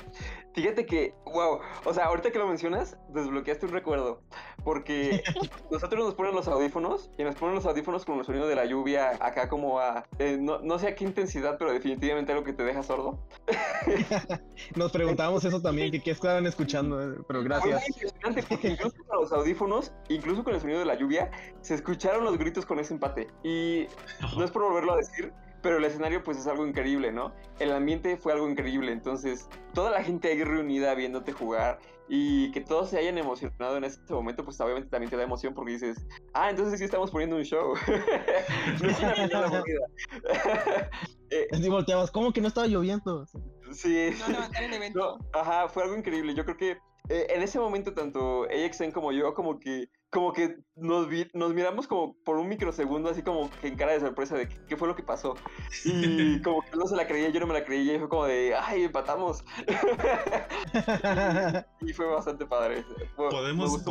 [0.58, 4.24] Fíjate que, wow, o sea, ahorita que lo mencionas, desbloqueaste un recuerdo,
[4.64, 5.22] porque
[5.72, 8.66] nosotros nos ponen los audífonos, y nos ponen los audífonos con el sonido de la
[8.66, 12.54] lluvia, acá como a, eh, no, no, sé a qué intensidad, pero definitivamente algo que
[12.54, 13.20] te deja sordo.
[14.76, 17.84] nos preguntábamos eso también, que qué estaban escuchando, pero gracias
[18.50, 21.30] porque incluso con los audífonos, incluso con el sonido de la lluvia,
[21.62, 23.28] se escucharon los gritos con ese empate.
[23.44, 23.86] Y
[24.36, 25.32] no es por volverlo a decir,
[25.62, 27.34] pero el escenario pues es algo increíble, ¿no?
[27.60, 31.80] El ambiente fue algo increíble, entonces toda la gente ahí reunida viéndote jugar
[32.10, 35.54] y que todos se hayan emocionado en ese momento, pues obviamente también te da emoción
[35.54, 37.74] porque dices, ah, entonces sí estamos poniendo un show.
[38.82, 39.14] no es una
[41.30, 43.26] eh, y volteabas, ¿cómo que no estaba lloviendo?
[43.74, 44.12] Sí.
[44.94, 46.34] No ajá, fue algo increíble.
[46.34, 46.78] Yo creo que
[47.10, 51.88] eh, en ese momento tanto AXN como yo como que como que nos, nos miramos
[51.88, 54.96] como por un microsegundo así como que en cara de sorpresa de qué, fue lo
[54.96, 55.36] que pasó.
[55.84, 58.26] Y como que no se la creía yo no me la creía y fue como
[58.26, 59.44] de ay empatamos
[61.82, 62.86] y, fue bastante padre
[63.16, 63.84] podemos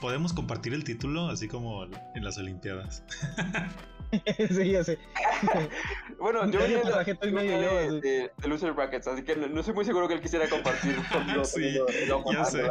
[0.00, 3.02] podemos compartir el título así como en las olimpiadas
[4.50, 4.98] sí, ya sé.
[6.18, 10.08] bueno, yo venía de, de, de, Loser Brackets, así que no, no, soy muy seguro
[10.08, 11.44] que él quisiera compartir conmigo.
[11.44, 11.78] sí,
[12.32, 12.70] ya sé.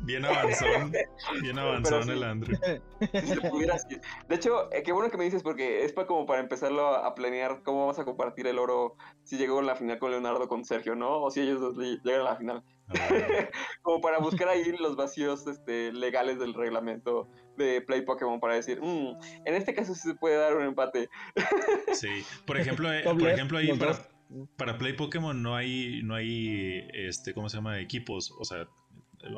[0.00, 0.92] Bien avanzón,
[1.40, 2.58] bien avanzón el Andrew.
[3.00, 3.96] Si pudiera así.
[4.28, 7.14] De hecho, eh, qué bueno que me dices porque es para como para empezarlo a,
[7.14, 10.64] planear cómo vamos a compartir el oro si llegó en la final con Leonardo, con
[10.64, 11.22] Sergio, ¿no?
[11.22, 12.62] O si ellos dos llegan a la final.
[12.88, 13.48] Ah,
[13.82, 18.80] como para buscar ahí los vacíos este, legales del reglamento de Play Pokémon para decir,
[18.80, 21.08] mm, en este caso sí se puede dar un empate.
[21.92, 22.08] sí,
[22.46, 24.08] por ejemplo, eh, por ejemplo ahí para,
[24.56, 27.80] para, Play Pokémon no hay, no hay, este, ¿cómo se llama?
[27.80, 28.68] Equipos, o sea,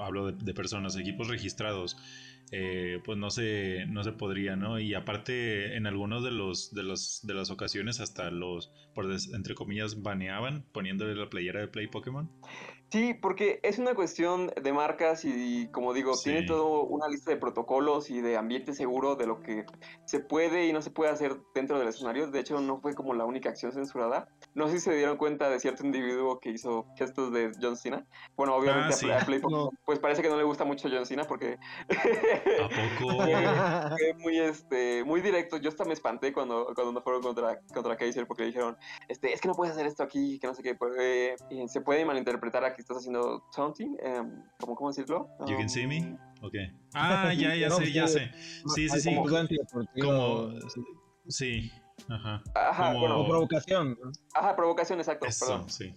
[0.00, 1.96] hablo de, de personas, equipos registrados.
[2.52, 4.78] Eh, pues no se, no se podría, ¿no?
[4.78, 9.54] Y aparte, en algunos de los, de los de las ocasiones hasta los, por entre
[9.56, 12.30] comillas, baneaban poniéndole la playera de Play Pokémon.
[12.90, 17.36] Sí, porque es una cuestión de marcas y, como digo, tiene todo una lista de
[17.36, 19.64] protocolos y de ambiente seguro de lo que
[20.04, 22.28] se puede y no se puede hacer dentro del escenario.
[22.28, 24.28] De hecho, no fue como la única acción censurada.
[24.54, 28.06] No sé si se dieron cuenta de cierto individuo que hizo gestos de John Cena.
[28.36, 29.40] Bueno, obviamente ah, a, Play
[29.84, 31.58] pues parece que no le gusta mucho John Cena porque
[31.88, 33.16] ¿A poco?
[33.98, 35.56] fue muy, este, muy directo.
[35.56, 38.76] Yo hasta me espanté cuando, cuando no fueron contra, contra Kaiser porque dijeron,
[39.08, 40.76] este, es que no puedes hacer esto aquí, que no sé qué.
[40.76, 45.28] Pues, eh, y se puede malinterpretar aquí que estás haciendo taunting, em, ¿cómo, ¿cómo decirlo?
[45.46, 45.98] You can see me?
[46.00, 46.54] Um, ok.
[46.94, 48.30] Ah, ya, ya sé, ya sé.
[48.74, 49.16] Sí, sí, sí.
[50.00, 50.52] Como,
[51.28, 51.72] sí.
[52.08, 52.42] Ajá.
[52.54, 53.98] Ajá, Como- bueno, provocación.
[54.34, 55.70] ajá, provocación, exacto, Eso, perdón.
[55.70, 55.94] sí.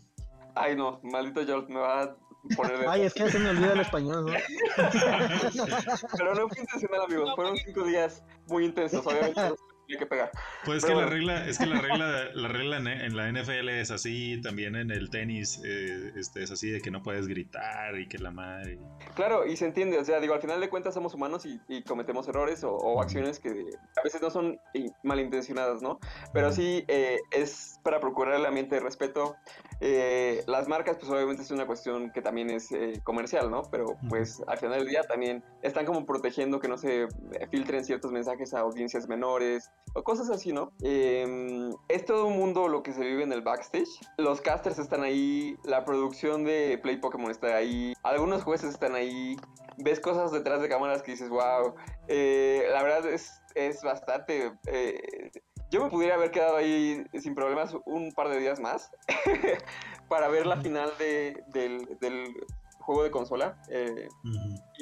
[0.55, 2.15] Ay, no, maldito Jolt, me va a
[2.55, 2.87] poner de...
[2.89, 4.31] Ay, es que se me olvida el español, ¿no?
[6.17, 9.41] Pero no fue intencional, amigos, fueron cinco días muy intensos, obviamente
[9.97, 10.31] que pegar.
[10.65, 13.91] Pues es que la regla, es que la regla, la regla en, la NFL es
[13.91, 18.07] así, también en el tenis eh, este, es así de que no puedes gritar y
[18.07, 18.79] que la madre.
[19.15, 21.83] Claro, y se entiende, o sea, digo, al final de cuentas somos humanos y, y
[21.83, 24.59] cometemos errores o, o acciones que a veces no son
[25.03, 25.99] malintencionadas, ¿no?
[26.33, 29.35] Pero sí eh, es para procurar el ambiente de respeto.
[29.81, 33.63] Eh, las marcas, pues obviamente es una cuestión que también es eh, comercial, ¿no?
[33.71, 37.07] Pero pues al final del día también están como protegiendo que no se eh,
[37.49, 40.71] filtren ciertos mensajes a audiencias menores o cosas así, ¿no?
[40.83, 43.89] Eh, es todo un mundo lo que se vive en el backstage.
[44.17, 49.35] Los casters están ahí, la producción de Play Pokémon está ahí, algunos jueces están ahí,
[49.77, 51.73] ves cosas detrás de cámaras que dices, wow,
[52.07, 54.53] la verdad es, es bastante...
[54.67, 55.31] eh,
[55.71, 58.89] yo me pudiera haber quedado ahí sin problemas un par de días más
[60.09, 62.33] para ver la final de, del, del
[62.79, 63.61] juego de consola.
[63.69, 64.07] eh.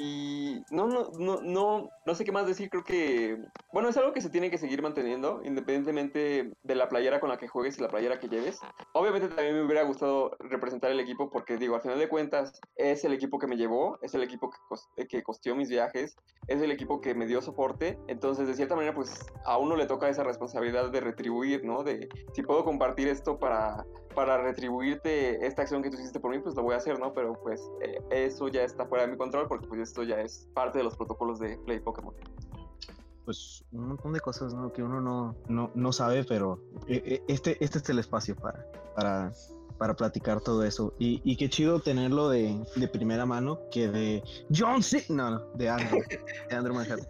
[0.00, 3.36] Y no, no, no, no, no sé qué más decir, creo que,
[3.72, 7.36] bueno, es algo que se tiene que seguir manteniendo, independientemente de la playera con la
[7.36, 8.60] que juegues y la playera que lleves.
[8.94, 13.04] Obviamente también me hubiera gustado representar el equipo porque, digo, al final de cuentas, es
[13.04, 16.16] el equipo que me llevó, es el equipo que, cos- eh, que costeó mis viajes,
[16.46, 19.86] es el equipo que me dio soporte, entonces, de cierta manera, pues, a uno le
[19.86, 21.82] toca esa responsabilidad de retribuir, ¿no?
[21.82, 23.84] De si puedo compartir esto para
[24.14, 27.12] para retribuirte esta acción que tú hiciste por mí, pues lo voy a hacer, ¿no?
[27.14, 30.48] Pero pues eh, eso ya está fuera de mi control porque pues esto ya es
[30.54, 32.14] parte de los protocolos de Play Pokémon.
[33.24, 34.72] Pues un montón de cosas, ¿no?
[34.72, 38.64] Que uno no, no, no sabe, pero eh, eh, este, este es el espacio para,
[38.94, 39.32] para,
[39.76, 40.94] para platicar todo eso.
[40.98, 44.22] Y, y qué chido tenerlo de, de primera mano que de
[44.54, 45.04] John C.
[45.08, 46.00] No, no, de Andrew.
[46.48, 47.06] de Andrew Manhattan.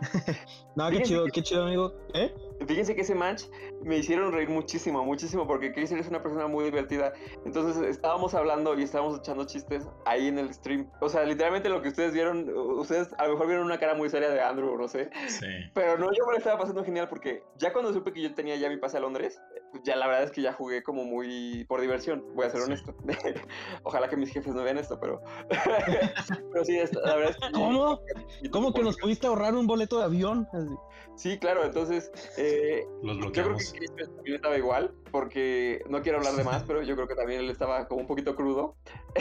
[0.76, 1.92] no, qué chido, qué chido, amigo.
[2.14, 2.34] ¿Eh?
[2.66, 3.44] Fíjense que ese match
[3.82, 7.12] me hicieron reír muchísimo, muchísimo, porque Chris es una persona muy divertida.
[7.46, 10.90] Entonces estábamos hablando y estábamos echando chistes ahí en el stream.
[11.00, 12.48] O sea, literalmente lo que ustedes vieron,
[12.78, 15.10] ustedes a lo mejor vieron una cara muy seria de Andrew, no sé.
[15.28, 15.46] Sí.
[15.74, 18.56] Pero no, yo me lo estaba pasando genial porque ya cuando supe que yo tenía
[18.56, 19.40] ya mi pase a Londres,
[19.84, 22.66] ya la verdad es que ya jugué como muy por diversión, voy a ser Sí.
[22.66, 22.94] honesto.
[23.84, 25.22] Ojalá que mis jefes no vean esto, pero...
[26.52, 27.52] pero sí, la verdad es que...
[27.52, 28.00] ¿Cómo?
[28.50, 30.46] ¿Cómo que nos pudiste ahorrar un boleto de avión?
[31.16, 32.10] Sí, claro, entonces...
[32.36, 32.49] eh,
[33.02, 33.72] Los yo creo que bloqueamos.
[33.72, 37.40] Chris también estaba igual, porque no quiero hablar de más, pero yo creo que también
[37.40, 38.76] él estaba como un poquito crudo.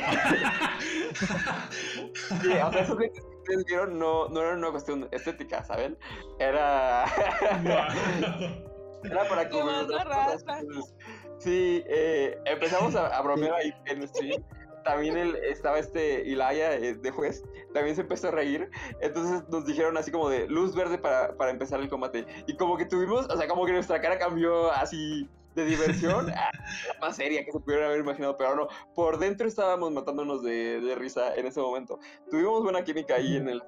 [2.41, 5.97] Sí, o sea, esos lentes que ustedes vieron no, no era una cuestión estética, ¿saben?
[6.39, 7.05] Era...
[9.03, 10.93] Era para entonces,
[11.39, 14.43] Sí, eh, empezamos a, a bromear ahí en stream.
[14.83, 18.69] También el, estaba este Ilaya eh, de juez, también se empezó a reír.
[19.01, 22.25] Entonces nos dijeron así como de luz verde para, para empezar el combate.
[22.47, 26.51] Y como que tuvimos, o sea, como que nuestra cara cambió así de diversión a
[26.53, 30.79] la más seria que se pudieran haber imaginado, pero no, por dentro estábamos matándonos de,
[30.79, 31.99] de risa en ese momento.
[32.29, 33.63] Tuvimos buena química ahí en el...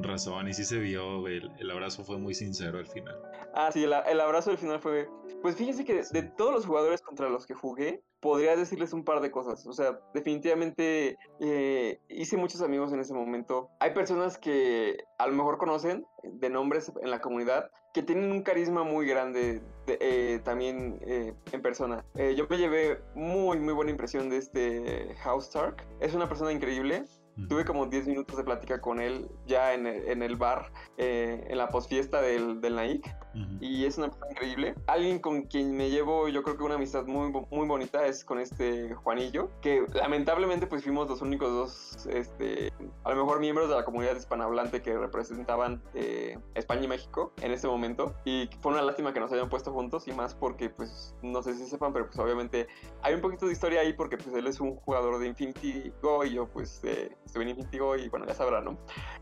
[0.00, 3.20] Con razón, y sí se vio, el, el abrazo fue muy sincero al final.
[3.54, 5.08] Ah, sí, el, el abrazo del final fue.
[5.42, 9.04] Pues fíjense que de, de todos los jugadores contra los que jugué, podría decirles un
[9.04, 9.66] par de cosas.
[9.66, 13.68] O sea, definitivamente eh, hice muchos amigos en ese momento.
[13.78, 18.42] Hay personas que a lo mejor conocen de nombres en la comunidad que tienen un
[18.42, 22.04] carisma muy grande de- eh, también eh, en persona.
[22.14, 25.86] Eh, yo me llevé muy, muy buena impresión de este House Stark.
[26.00, 27.04] Es una persona increíble.
[27.48, 31.46] Tuve como 10 minutos de plática con él ya en el, en el bar, eh,
[31.48, 33.58] en la posfiesta del, del Naik Ujú.
[33.60, 34.74] y es una persona increíble.
[34.86, 38.40] Alguien con quien me llevo, yo creo que una amistad muy, muy bonita es con
[38.40, 42.72] este Juanillo, que lamentablemente pues fuimos los únicos dos, este,
[43.04, 47.52] a lo mejor miembros de la comunidad hispanohablante que representaban eh, España y México en
[47.52, 48.14] ese momento.
[48.24, 51.54] Y fue una lástima que nos hayan puesto juntos y más porque pues no sé
[51.54, 52.66] si sepan, pero pues obviamente
[53.02, 56.24] hay un poquito de historia ahí porque pues él es un jugador de Infinity Go
[56.24, 58.78] y yo pues eh, estuve en Infinity Go y bueno, ya sabrán, ¿no?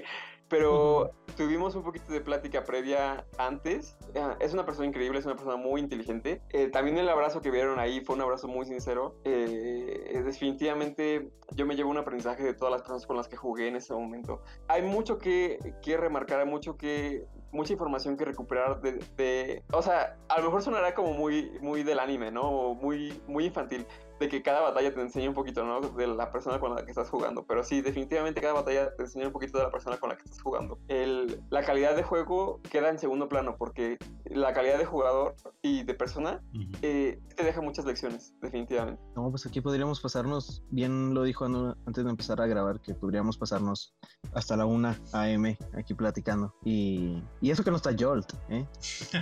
[0.49, 3.97] Pero tuvimos un poquito de plática previa antes.
[4.13, 6.41] Eh, Es una persona increíble, es una persona muy inteligente.
[6.51, 9.15] Eh, también el abrazo que vieron ahí fue un abrazo muy sincero.
[9.25, 13.67] Eh, definitivamente yo me llevo un aprendizaje de todas las personas con las que jugué
[13.67, 14.41] en ese momento.
[14.69, 19.81] Hay mucho que, que remarcar, hay mucho que mucha información que recuperar de, de- o
[19.81, 22.41] sea, a lo mejor sonará como muy muy del anime, ¿no?
[22.43, 23.85] O muy muy infantil
[24.19, 25.81] de que cada batalla te enseña un poquito, ¿no?
[25.81, 27.45] De la persona con la que estás jugando.
[27.45, 30.23] Pero sí, definitivamente cada batalla te enseña un poquito de la persona con la que
[30.23, 30.79] estás jugando.
[30.87, 35.83] El, la calidad de juego queda en segundo plano porque la calidad de jugador y
[35.83, 36.41] de persona
[36.81, 39.01] eh, te deja muchas lecciones, definitivamente.
[39.15, 42.93] No, pues aquí podríamos pasarnos, bien lo dijo Anu antes de empezar a grabar, que
[42.93, 43.95] podríamos pasarnos
[44.33, 46.53] hasta la 1 AM aquí platicando.
[46.63, 48.65] Y, Y eso que no está Jolt, ¿eh?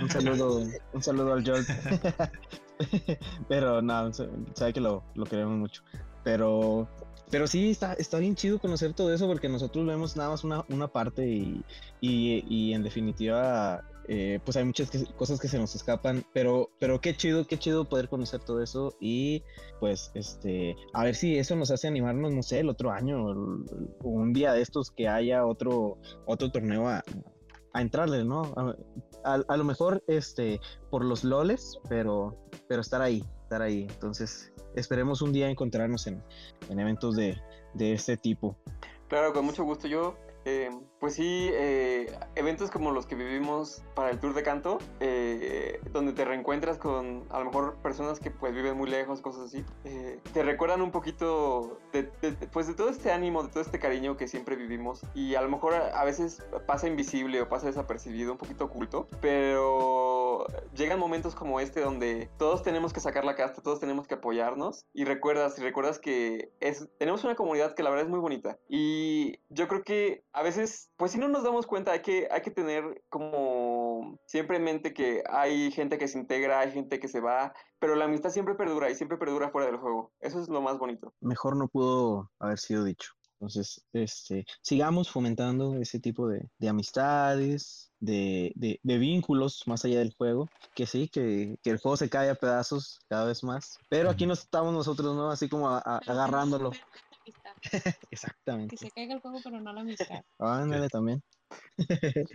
[0.00, 0.60] Un saludo,
[0.92, 1.68] un saludo al Jolt.
[3.48, 5.82] Pero no, sabe que lo, lo queremos mucho.
[6.24, 6.88] Pero
[7.30, 10.64] pero sí, está, está bien chido conocer todo eso porque nosotros vemos nada más una,
[10.68, 11.64] una parte y,
[12.00, 17.16] y, en definitiva, eh, pues hay muchas cosas que se nos escapan, pero, pero qué
[17.16, 19.42] chido, qué chido poder conocer todo eso y
[19.80, 24.08] pues este, a ver si eso nos hace animarnos, no sé, el otro año o
[24.08, 27.02] un día de estos que haya otro, otro torneo a,
[27.76, 28.54] a entrarle, ¿no?
[29.24, 30.60] A, a, lo mejor este,
[30.90, 32.36] por los loles, pero,
[32.68, 33.86] pero estar ahí, estar ahí.
[33.90, 36.22] Entonces, esperemos un día encontrarnos en,
[36.70, 37.36] en eventos de,
[37.74, 38.56] de este tipo.
[39.08, 39.88] Claro, con mucho gusto.
[39.88, 40.16] Yo
[40.46, 40.70] eh,
[41.06, 46.12] pues sí, eh, eventos como los que vivimos para el Tour de Canto, eh, donde
[46.12, 49.64] te reencuentras con a lo mejor personas que pues viven muy lejos, cosas así,
[50.32, 52.02] te recuerdan un poquito de,
[52.52, 55.48] pues de todo este ánimo, de todo este cariño que siempre vivimos y a lo
[55.48, 60.44] mejor a, veces pasa invisible o pasa desapercibido, un poquito oculto, pero
[60.74, 64.86] llegan momentos como este donde todos tenemos que sacar la casta, todos tenemos que apoyarnos
[64.92, 68.58] y recuerdas, y recuerdas que es, tenemos una comunidad que la verdad es muy bonita
[68.68, 72.40] y yo creo que a veces, pues si no nos damos cuenta, hay que, hay
[72.40, 77.08] que tener como siempre en mente que hay gente que se integra, hay gente que
[77.08, 80.12] se va, pero la amistad siempre perdura y siempre perdura fuera del juego.
[80.20, 81.12] Eso es lo más bonito.
[81.20, 83.12] Mejor no pudo haber sido dicho.
[83.38, 89.98] Entonces, este, sigamos fomentando ese tipo de, de amistades, de, de, de, vínculos más allá
[89.98, 90.48] del juego.
[90.74, 93.78] Que sí, que, que, el juego se cae a pedazos cada vez más.
[93.90, 95.30] Pero aquí no estamos nosotros, ¿no?
[95.30, 96.72] Así como agarrándolo.
[98.10, 98.76] Exactamente.
[98.76, 100.22] Que se caiga el juego, pero no la amistad.
[100.38, 101.22] Ándale también.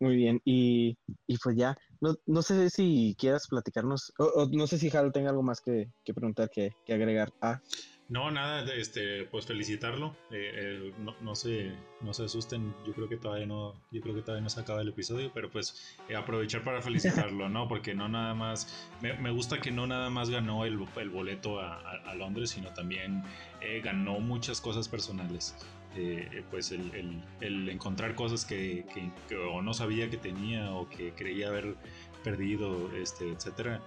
[0.00, 0.40] Muy bien.
[0.44, 0.96] Y,
[1.26, 5.30] y pues ya, no, no, sé si quieras platicarnos, o, no sé si Harold tenga
[5.30, 7.32] algo más que, que preguntar, que, que agregar.
[7.40, 7.60] Ah.
[8.12, 10.14] No, nada, este, pues felicitarlo.
[10.30, 14.14] Eh, eh, no, no, se, no se asusten, yo creo que todavía no, yo creo
[14.14, 17.68] que todavía no se acaba el episodio, pero pues eh, aprovechar para felicitarlo, ¿no?
[17.68, 22.50] Porque no nada más, me, gusta que no nada más ganó el, boleto a, Londres,
[22.50, 23.22] sino también
[23.82, 25.56] ganó muchas cosas personales.
[26.50, 31.14] pues el, el, encontrar cosas que, que, que, o no sabía que tenía o que
[31.14, 31.76] creía haber
[32.22, 33.80] perdido, este, etcétera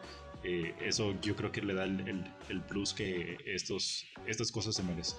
[0.48, 4.84] eh, eso yo creo que le da el, el, plus que estos, estas cosas se
[4.84, 5.18] merecen.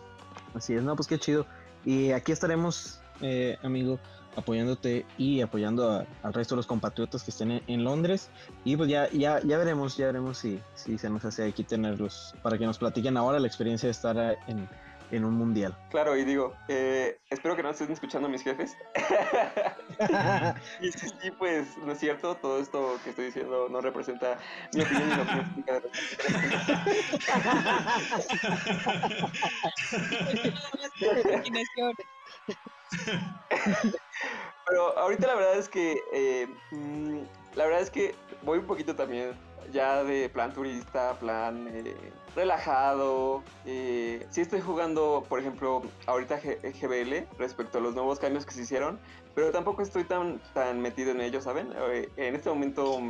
[0.55, 1.47] Así es, no, pues qué chido.
[1.85, 3.99] Y aquí estaremos, eh, amigo,
[4.37, 8.31] apoyándote y apoyando al resto de los compatriotas que estén en, Londres.
[8.64, 12.33] Y pues ya, ya, ya veremos, ya veremos si, si se nos hace aquí tenerlos
[12.43, 14.68] para que nos platiquen ahora la experiencia de estar en,
[15.11, 15.76] en un mundial.
[15.90, 18.76] Claro, y digo, eh, espero que no estén escuchando mis jefes.
[20.80, 24.38] y sí, sí, pues no es cierto, todo esto que estoy diciendo no representa
[24.74, 25.82] mi opinión ni la opinión
[34.68, 37.20] Pero ahorita la verdad es que eh, mm,
[37.54, 39.32] la verdad es que voy un poquito también
[39.72, 41.96] ya de plan turista, plan eh,
[42.37, 43.43] relajado.
[43.64, 48.62] Eh, sí estoy jugando, por ejemplo, ahorita GBL respecto a los nuevos cambios que se
[48.62, 49.01] hicieron,
[49.34, 51.72] pero tampoco estoy tan, tan metido en ello, ¿saben?
[51.91, 53.01] Eh, en este momento,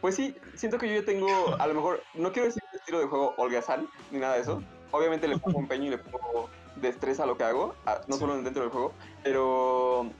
[0.00, 2.98] pues sí, siento que yo ya tengo, a lo mejor, no quiero decir el estilo
[2.98, 4.62] de juego holgazán, ni nada de eso.
[4.90, 7.74] Obviamente le pongo empeño y le pongo destreza a lo que hago,
[8.06, 8.92] no solo dentro del juego,
[9.22, 10.10] pero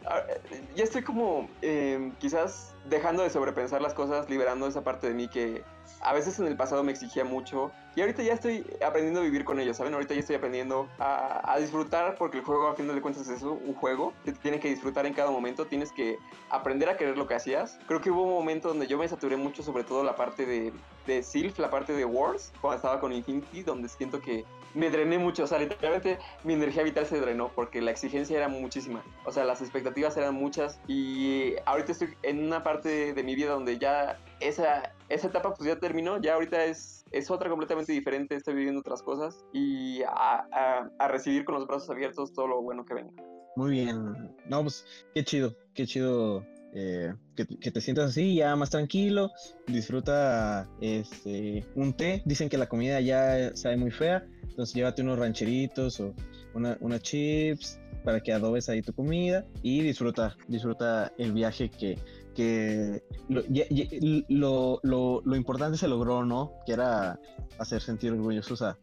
[0.74, 5.28] ya estoy como eh, quizás dejando de sobrepensar las cosas, liberando esa parte de mí
[5.28, 5.62] que
[6.00, 9.44] a veces en el pasado me exigía mucho y ahorita ya estoy aprendiendo a vivir
[9.44, 9.94] con ellos, ¿saben?
[9.94, 13.74] Ahorita ya estoy aprendiendo a, disfrutar porque el juego a fin de cuentas es un
[13.74, 14.12] juego
[14.42, 16.18] tienes que disfrutar en cada momento, tienes que
[16.50, 17.78] aprender a querer lo que hacías.
[17.86, 20.72] Creo que hubo un momento donde yo me saturé mucho sobre todo la parte de,
[21.06, 24.44] de Sylph, la parte de Wars, cuando estaba con Infinity, donde siento que
[24.76, 28.48] me drené mucho, o sea, literalmente mi energía vital se drenó porque la exigencia era
[28.48, 33.34] muchísima, o sea, las expectativas eran muchas y ahorita estoy en una parte de mi
[33.34, 37.92] vida donde ya esa, esa etapa pues ya terminó, ya ahorita es, es otra completamente
[37.92, 42.60] diferente, estoy viviendo otras cosas y a, a, recibir con los brazos abiertos todo lo
[42.60, 43.10] bueno que venga.
[43.56, 46.44] Muy bien, no, pues qué chido, qué chido
[46.78, 49.30] eh, que, te sientas así, ya más tranquilo,
[49.66, 55.18] disfruta este, un té, dicen que la comida ya sabe muy fea, entonces llévate unos
[55.18, 56.14] rancheritos o
[56.52, 61.98] una, una chips para que adobes ahí tu comida y disfruta, disfruta el viaje que,
[62.34, 66.52] que lo, lo, lo, importante se logró, ¿no?
[66.66, 67.18] Que era
[67.58, 68.76] hacer sentir orgullosos a,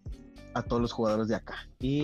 [0.55, 1.69] a todos los jugadores de acá.
[1.79, 2.03] Y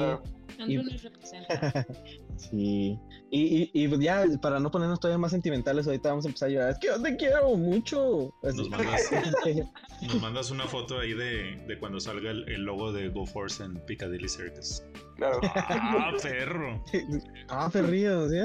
[0.58, 1.86] nos representa.
[2.38, 3.00] sí.
[3.32, 6.52] Y, y, y, ya, para no ponernos todavía más sentimentales, ahorita vamos a empezar a
[6.52, 6.70] llorar.
[6.72, 8.34] Es que yo te quiero mucho.
[8.42, 9.12] Nos mandas,
[10.02, 13.76] nos mandas, una foto ahí de, de cuando salga el, el, logo de GoForce en
[13.86, 14.84] Piccadilly Circus.
[15.20, 15.40] Claro.
[15.44, 16.82] Ah, perro.
[17.50, 18.38] ah, perrillo, ¿sí?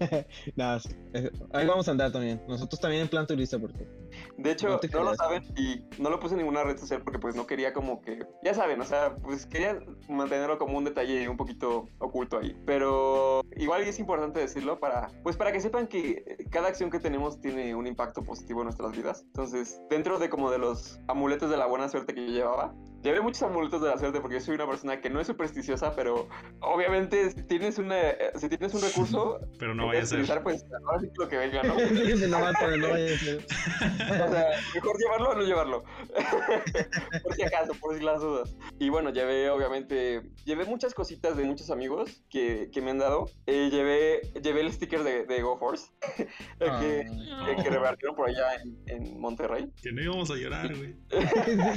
[0.56, 0.80] Nada,
[1.14, 2.42] eh, ahí vamos a andar también.
[2.46, 3.88] Nosotros también en plan turista, porque.
[4.36, 7.18] De hecho, no, no lo saben y no lo puse en ninguna red social porque
[7.18, 11.23] pues no quería como que, ya saben, o sea, pues quería mantenerlo como un detalle
[11.28, 12.56] un poquito oculto ahí.
[12.66, 17.40] Pero igual es importante decirlo para, pues para que sepan que cada acción que tenemos
[17.40, 19.22] tiene un impacto positivo en nuestras vidas.
[19.26, 22.74] Entonces, dentro de como de los amuletos de la buena suerte que yo llevaba,
[23.04, 25.94] llevé muchos amuletos de la suerte porque yo soy una persona que no es supersticiosa,
[25.94, 26.26] pero
[26.60, 27.96] obviamente si tienes una,
[28.34, 30.42] si tienes un recurso, pero no vaya a ser.
[30.42, 31.74] Pues ahora sí lo que venga, ¿no?
[32.28, 33.46] no, va a no vaya a ser.
[33.46, 35.84] o sea, mejor llevarlo o no llevarlo.
[37.22, 38.56] por si acaso, por si las dudas.
[38.78, 43.28] Y bueno, llevé obviamente, llevé muchas cositas de muchos amigos que, que me han dado.
[43.46, 46.26] Eh, llevé, llevé el sticker de, de GoForce que,
[46.58, 49.70] que, que, repartieron por allá en, en, Monterrey.
[49.82, 50.96] Que no íbamos a llorar, güey.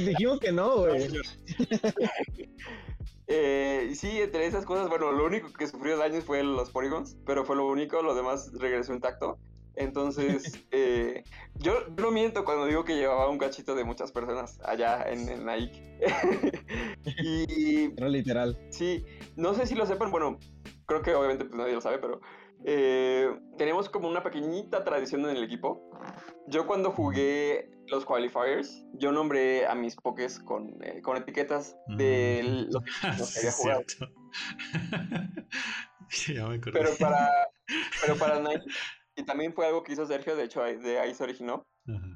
[0.06, 1.17] Dijimos que no, güey.
[3.30, 7.44] Eh, sí, entre esas cosas, bueno, lo único que sufrió daños fue los polygons, pero
[7.44, 9.38] fue lo único, lo demás regresó intacto.
[9.76, 11.24] Entonces, eh,
[11.56, 15.46] yo no miento cuando digo que llevaba un cachito de muchas personas allá en, en
[15.46, 16.00] Nike.
[17.06, 17.94] y.
[17.98, 18.58] Era literal.
[18.70, 19.06] Sí,
[19.36, 20.40] no sé si lo sepan, bueno,
[20.86, 22.22] creo que obviamente pues nadie lo sabe, pero
[22.66, 25.90] eh, tenemos como una pequeñita tradición en el equipo.
[26.48, 32.42] Yo cuando jugué los qualifiers, yo nombré a mis pokés con, eh, con etiquetas de
[32.70, 33.84] lo que, que había jugado.
[36.28, 37.30] ya me pero para,
[38.02, 38.66] pero para Nike,
[39.16, 41.66] y también fue algo que hizo Sergio, de hecho de ahí se originó,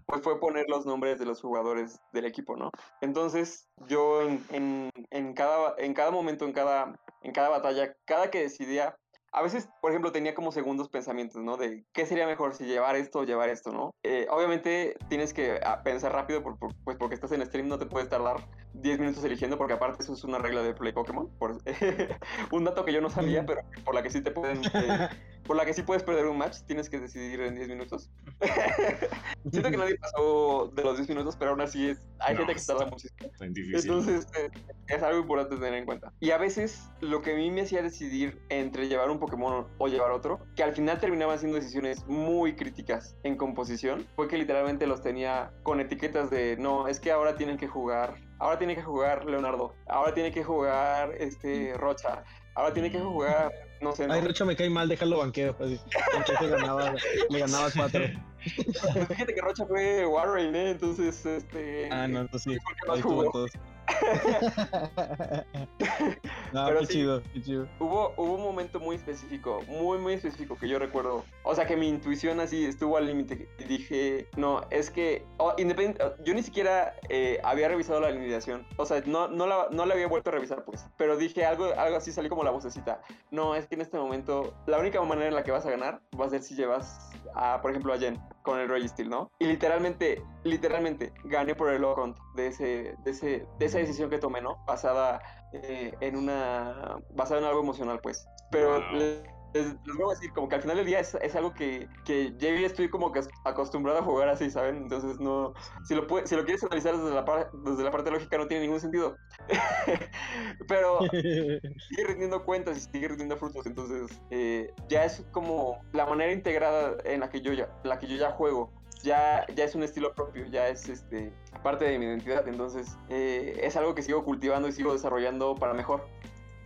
[0.05, 2.69] pues fue poner los nombres de los jugadores del equipo, ¿no?
[3.01, 8.29] Entonces yo en, en, en, cada, en cada momento, en cada, en cada batalla, cada
[8.29, 8.95] que decidía
[9.33, 11.55] a veces, por ejemplo, tenía como segundos pensamientos, ¿no?
[11.55, 13.95] De qué sería mejor si llevar esto o llevar esto, ¿no?
[14.03, 18.09] Eh, obviamente tienes que ah, pensar rápido, pues porque estás en stream, no te puedes
[18.09, 21.29] tardar 10 minutos eligiendo, porque aparte eso es una regla de Play Pokémon.
[21.37, 21.57] Por,
[22.51, 24.61] un dato que yo no sabía, pero por la que sí te pueden.
[24.73, 25.09] Eh,
[25.45, 28.09] por la que sí puedes perder un match, tienes que decidir en 10 minutos.
[29.51, 32.55] Siento que nadie pasó de los 10 minutos, pero aún así es, hay no, gente
[32.55, 33.29] que tarda muchísimo.
[33.39, 34.49] Entonces, eh,
[34.87, 36.13] es algo importante tener en cuenta.
[36.19, 39.87] Y a veces, lo que a mí me hacía decidir entre llevar un Pokémon o
[39.87, 44.87] llevar otro, que al final terminaban siendo decisiones muy críticas en composición, fue que literalmente
[44.87, 48.81] los tenía con etiquetas de no, es que ahora tienen que jugar ahora tiene que
[48.81, 52.23] jugar Leonardo, ahora tiene que jugar este Rocha,
[52.55, 54.07] ahora tiene que jugar, no sé.
[54.09, 55.55] Ay, Rocha me cae mal, déjalo banqueo.
[55.59, 55.79] Así.
[56.17, 56.93] Entonces ganaba,
[57.29, 58.01] me ganaba cuatro.
[58.43, 60.71] Pues fíjate que Rocha fue Warren, ¿eh?
[60.71, 61.89] Entonces, este.
[61.91, 62.59] Ah, no, entonces sí.
[62.91, 63.31] Ahí jugó.
[63.31, 63.51] Todos.
[66.53, 67.67] no, Pero qué sí, chido, qué chido.
[67.79, 71.23] Hubo, hubo un momento muy específico, muy, muy específico que yo recuerdo.
[71.43, 75.53] O sea, que mi intuición así estuvo al límite y dije, no, es que, oh,
[75.57, 78.65] independiente, yo ni siquiera eh, había revisado la alineación.
[78.77, 80.85] O sea, no, no, la, no la había vuelto a revisar, pues.
[80.97, 83.01] Pero dije algo, algo así, salió como la vocecita.
[83.29, 86.01] No, es que en este momento, la única manera en la que vas a ganar
[86.19, 89.31] va a ser si llevas, a, por ejemplo, a Jen con el Registeel, ¿no?
[89.39, 94.17] Y literalmente, literalmente, gané por el account de, ese, de, ese, de esa decisión que
[94.17, 94.63] tomé, ¿no?
[94.65, 95.21] Basada
[95.53, 96.97] eh, en una...
[97.11, 98.25] basada en algo emocional, pues.
[98.51, 98.79] Pero...
[98.79, 99.30] Wow.
[99.53, 101.87] Les, les, voy a decir, como que al final del día es, es algo que,
[102.05, 104.77] que ya estoy como que acostumbrado a jugar así, ¿saben?
[104.77, 108.11] Entonces no, si lo, puede, si lo quieres analizar desde la, par, desde la parte
[108.11, 109.15] lógica no tiene ningún sentido.
[110.67, 116.31] Pero sigue rindiendo cuentas y sigue rindiendo frutos, entonces eh, ya es como la manera
[116.31, 118.71] integrada en la que yo ya, la que yo ya juego.
[119.03, 121.33] Ya, ya es un estilo propio, ya es este,
[121.63, 125.73] parte de mi identidad, entonces eh, es algo que sigo cultivando y sigo desarrollando para
[125.73, 126.07] mejor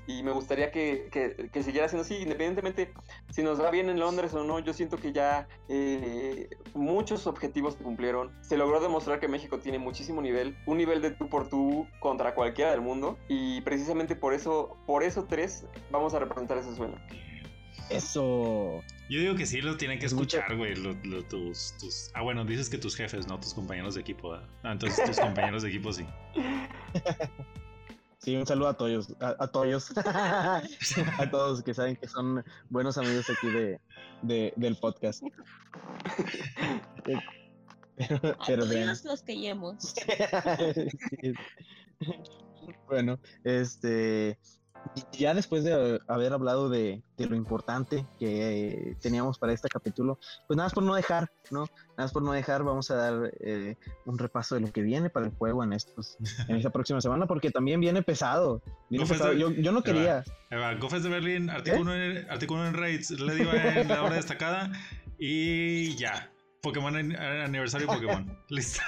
[0.07, 2.93] y me gustaría que, que, que, siguiera siendo así, independientemente
[3.31, 7.75] si nos va bien en Londres o no, yo siento que ya eh, muchos objetivos
[7.75, 11.49] se cumplieron, se logró demostrar que México tiene muchísimo nivel, un nivel de tú por
[11.49, 16.57] tú contra cualquiera del mundo y precisamente por eso, por eso tres vamos a representar
[16.57, 16.99] ese sueño.
[17.89, 18.81] Eso.
[19.09, 20.75] Yo digo que sí lo tienen que escuchar, güey.
[20.75, 22.09] Lo, lo, tus, tus...
[22.15, 24.31] Ah, bueno, dices que tus jefes, no tus compañeros de equipo.
[24.31, 24.47] ¿verdad?
[24.63, 26.05] Ah, entonces tus compañeros de equipo sí.
[28.25, 29.93] Sí, un saludo a todos, a, a todos,
[31.19, 33.79] a todos que saben que son buenos amigos aquí de,
[34.23, 35.21] de del podcast.
[37.05, 37.19] pero,
[38.27, 39.93] a pero todos los que llevamos.
[41.19, 41.33] sí.
[42.87, 44.39] Bueno, este,
[45.11, 50.67] ya después de haber hablado de, lo importante que teníamos para este capítulo, pues nada
[50.67, 51.61] más por no dejar, ¿no?
[51.61, 53.75] Nada más por no dejar, vamos a dar eh,
[54.05, 56.17] un repaso de lo que viene para el juego en estos,
[56.47, 58.61] en esta próxima semana, porque también viene pesado.
[58.89, 59.33] Viene pesado.
[59.33, 60.23] yo, no quería.
[60.79, 64.71] Gofes de Berlín, artículo, en, artículo en Raids, le digo en la hora destacada
[65.17, 66.31] y ya.
[66.61, 68.25] Pokémon aniversario Pokémon.
[68.49, 68.81] listo.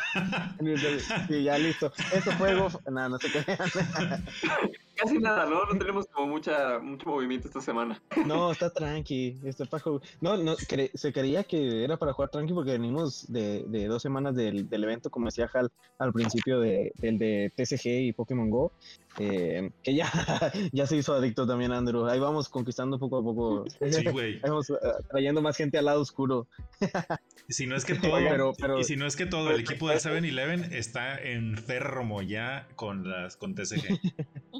[1.28, 1.94] Sí, ya listo.
[2.12, 3.46] Este juego, nada, no sé qué.
[4.98, 5.66] Casi nada, ¿no?
[5.66, 8.02] No tenemos como mucha, mucho movimiento esta semana.
[8.26, 9.40] No, está tranqui.
[9.44, 9.84] Está para
[10.22, 14.36] No, no, se creía que era para jugar tranqui porque venimos de, de dos semanas
[14.36, 18.72] del, del, evento, como decía Hal al principio, de, del de TCG y Pokémon Go.
[19.20, 20.12] Eh, que ya,
[20.72, 22.06] ya se hizo adicto también Andrew.
[22.08, 23.66] Ahí vamos conquistando poco a poco.
[23.90, 24.40] Sí, güey.
[24.42, 24.78] vamos uh,
[25.10, 26.48] trayendo más gente al lado oscuro.
[27.48, 29.96] Y si no es que todo, y si no es que todo el equipo de
[29.96, 34.00] 7-Eleven está enfermo ya con las con TCG.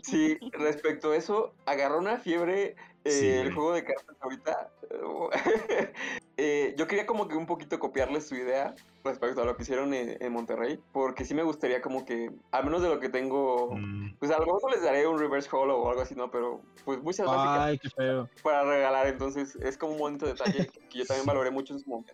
[0.04, 2.76] Sí, respecto a eso, agarró una fiebre
[3.08, 4.72] eh, el juego de cartas ahorita.
[6.40, 9.92] Eh, yo quería como que un poquito copiarle su idea respecto a lo que hicieron
[9.92, 14.18] en, Monterrey, porque sí me gustaría como que, a menos de lo que tengo, mm.
[14.20, 16.30] pues a lo mejor les daré un reverse hollow o algo así, ¿no?
[16.30, 18.30] Pero pues muchas Ay, qué feo.
[18.44, 21.90] para regalar, entonces es como un bonito detalle que yo también valoré mucho en su
[21.90, 22.14] momento.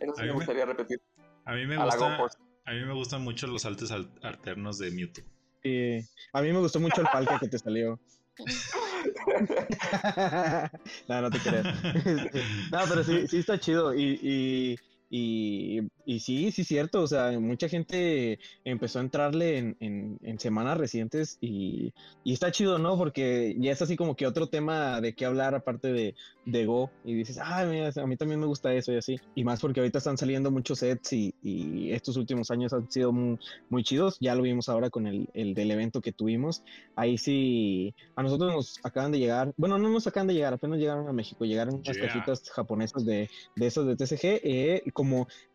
[0.00, 1.00] Eso sí me gustaría repetir.
[1.46, 2.18] A mí me, gusta,
[2.66, 5.24] a mí me gustan mucho los saltos alternos de Mewtwo.
[5.62, 6.00] Sí,
[6.34, 7.98] a mí me gustó mucho el palco que te salió.
[11.08, 11.66] no, no te creas.
[12.72, 13.94] no, pero sí, sí está chido.
[13.94, 14.76] Y, y,
[15.08, 17.02] y, y sí, sí, cierto.
[17.02, 21.92] O sea, mucha gente empezó a entrarle en, en, semanas recientes y,
[22.24, 22.98] y, está chido, ¿no?
[22.98, 26.90] Porque ya es así como que otro tema de qué hablar aparte de, de Go.
[27.04, 29.16] Y dices, ah, mira, a mí también me gusta eso y así.
[29.34, 33.12] Y más porque ahorita están saliendo muchos sets y, y estos últimos años han sido
[33.12, 33.38] muy,
[33.70, 34.16] muy, chidos.
[34.20, 36.64] Ya lo vimos ahora con el, el, del evento que tuvimos.
[36.96, 40.78] Ahí sí, a nosotros nos acaban de llegar, bueno, no nos acaban de llegar, apenas
[40.78, 41.44] llegaron a México.
[41.44, 44.40] Llegaron unas cajitas japonesas de, de esos de TCG.
[44.42, 45.05] Eh, como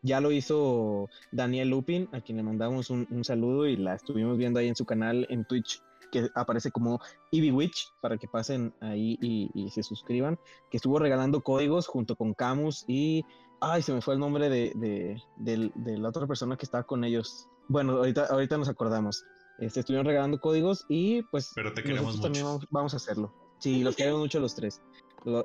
[0.01, 4.59] ya lo hizo Daniel Lupin, a quien le mandamos un, saludo y la estuvimos viendo
[4.59, 5.81] ahí en su canal en Twitch
[6.11, 6.99] que aparece como
[7.31, 10.37] Witch para que pasen ahí y, se suscriban,
[10.69, 13.23] que estuvo regalando códigos junto con Camus y
[13.61, 17.47] ay, se me fue el nombre de, la otra persona que estaba con ellos.
[17.69, 19.23] Bueno, ahorita, ahorita nos acordamos.
[19.59, 22.23] Este, estuvieron regalando códigos y pues Pero te queremos mucho.
[22.23, 23.31] también vamos, a hacerlo.
[23.59, 24.81] Sí, los queremos mucho los tres.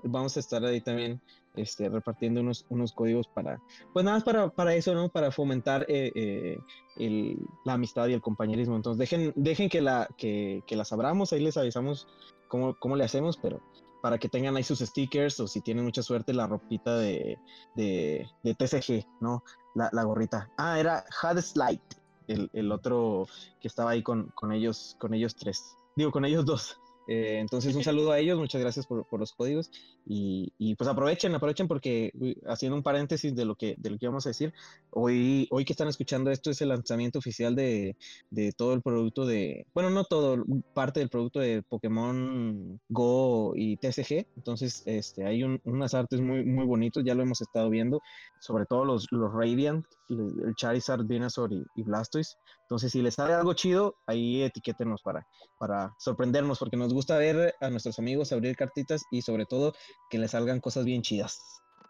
[0.05, 1.21] Vamos a estar ahí también
[1.55, 3.61] este, repartiendo unos, unos códigos para,
[3.93, 5.09] pues nada más para, para eso, ¿no?
[5.09, 6.59] Para fomentar eh, eh,
[6.97, 8.77] el, la amistad y el compañerismo.
[8.77, 12.07] Entonces dejen, dejen que, la, que, que las abramos, ahí les avisamos
[12.49, 13.63] cómo, cómo le hacemos, pero
[14.03, 17.39] para que tengan ahí sus stickers o si tienen mucha suerte la ropita de,
[17.75, 19.43] de, TCG, ¿no?
[19.75, 20.51] La, la, gorrita.
[20.57, 21.83] Ah, era Hades Light,
[22.29, 23.27] el, el, otro
[23.61, 25.77] que estaba ahí con, con, ellos, con ellos tres.
[25.97, 26.79] Digo, con ellos dos.
[27.07, 29.71] Eh, entonces, un saludo a ellos, muchas gracias por, por los códigos.
[30.07, 32.13] Y, y, pues aprovechen, aprovechen porque
[32.47, 34.53] haciendo un paréntesis de lo que, de lo que vamos a decir,
[34.91, 37.97] hoy, hoy que están escuchando esto es el lanzamiento oficial de,
[38.31, 40.45] de todo el producto de, bueno, no todo,
[40.75, 46.45] parte del producto de Pokémon Go y TCG, entonces este, hay un, unas artes muy,
[46.45, 48.01] muy bonitos, ya lo hemos estado viendo,
[48.41, 52.37] sobre todo los, los Radiant, el Charizard, Venusaur y, y Blastoise,
[52.67, 55.25] entonces, si les sale algo chido, ahí etiquétenos para,
[55.57, 59.73] para sorprendernos, porque nos gusta ver a nuestros amigos abrir cartitas y sobre todo
[60.11, 61.39] que les salgan cosas bien chidas.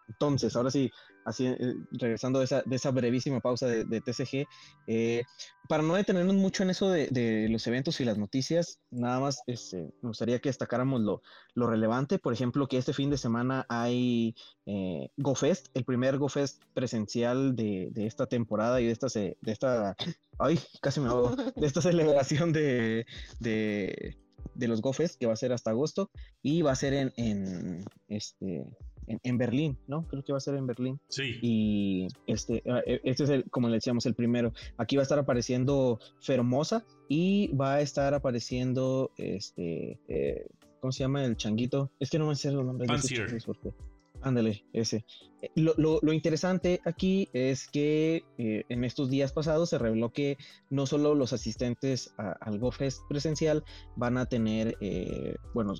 [0.06, 0.90] Entonces, ahora sí,
[1.26, 4.46] así eh, regresando de esa, de esa brevísima pausa de, TCG,
[4.86, 5.24] eh,
[5.68, 9.92] para no detenernos mucho en eso de, los eventos y las noticias, nada más este,
[10.00, 11.22] me gustaría que destacáramos lo,
[11.54, 12.20] lo, relevante.
[12.20, 17.88] Por ejemplo, que este fin de semana hay eh, GoFest, el primer GoFest presencial de,
[17.90, 19.96] de, esta temporada y de esta, de esta,
[20.38, 23.04] ay, casi me hago, de esta celebración de,
[23.40, 24.16] de,
[24.54, 26.10] de los GoFest que va a ser hasta agosto
[26.40, 28.64] y va a ser en, en este
[29.06, 30.06] en, Berlín, ¿no?
[30.08, 31.00] Creo que va a ser en Berlín.
[31.08, 31.38] Sí.
[31.42, 34.52] Y este, ah, e, este es, el, como le decíamos, el primero.
[34.76, 40.46] Aquí va a estar apareciendo Fermosa y va a estar apareciendo, este, eh,
[40.80, 41.90] ¿cómo se llama el changuito?
[42.00, 42.86] Es que no me sé el nombre.
[44.22, 45.04] Ándale, ese.
[45.42, 50.10] Eh, lo, lo, lo, interesante aquí es que eh, en estos días pasados se reveló
[50.10, 50.38] que
[50.70, 53.62] no solo los asistentes al GoFest presencial
[53.94, 54.76] van a tener,
[55.52, 55.74] bueno,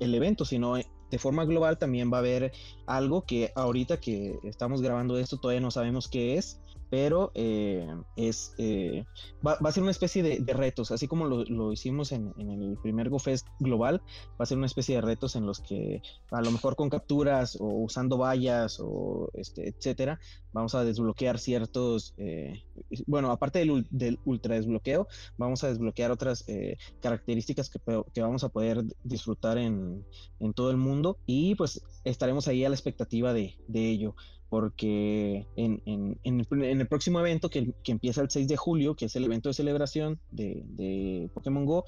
[0.00, 0.76] el evento, sino
[1.10, 2.52] de forma global también va a haber
[2.86, 6.60] algo que ahorita que estamos grabando esto todavía no sabemos qué es,
[6.90, 9.04] pero eh, es, eh,
[9.46, 13.46] va, a ser una especie de, retos, así como lo, hicimos en, el primer GoFest
[13.58, 16.88] global, va a ser una especie de retos en los que a lo mejor con
[16.88, 20.20] capturas o usando vallas o este, etcétera,
[20.52, 22.62] vamos a desbloquear ciertos, eh,
[23.06, 26.44] bueno, aparte del, del, ultra desbloqueo, vamos a desbloquear otras
[27.00, 27.80] características que,
[28.14, 30.04] que, vamos a poder disfrutar en,
[30.40, 34.14] en, todo el mundo y pues estaremos ahí a la expectativa de, de ello
[34.48, 36.46] porque en, en, en,
[36.80, 39.54] el, próximo evento que, que, empieza el 6 de julio, que es el evento de
[39.54, 41.84] celebración de, de Pokémon Go,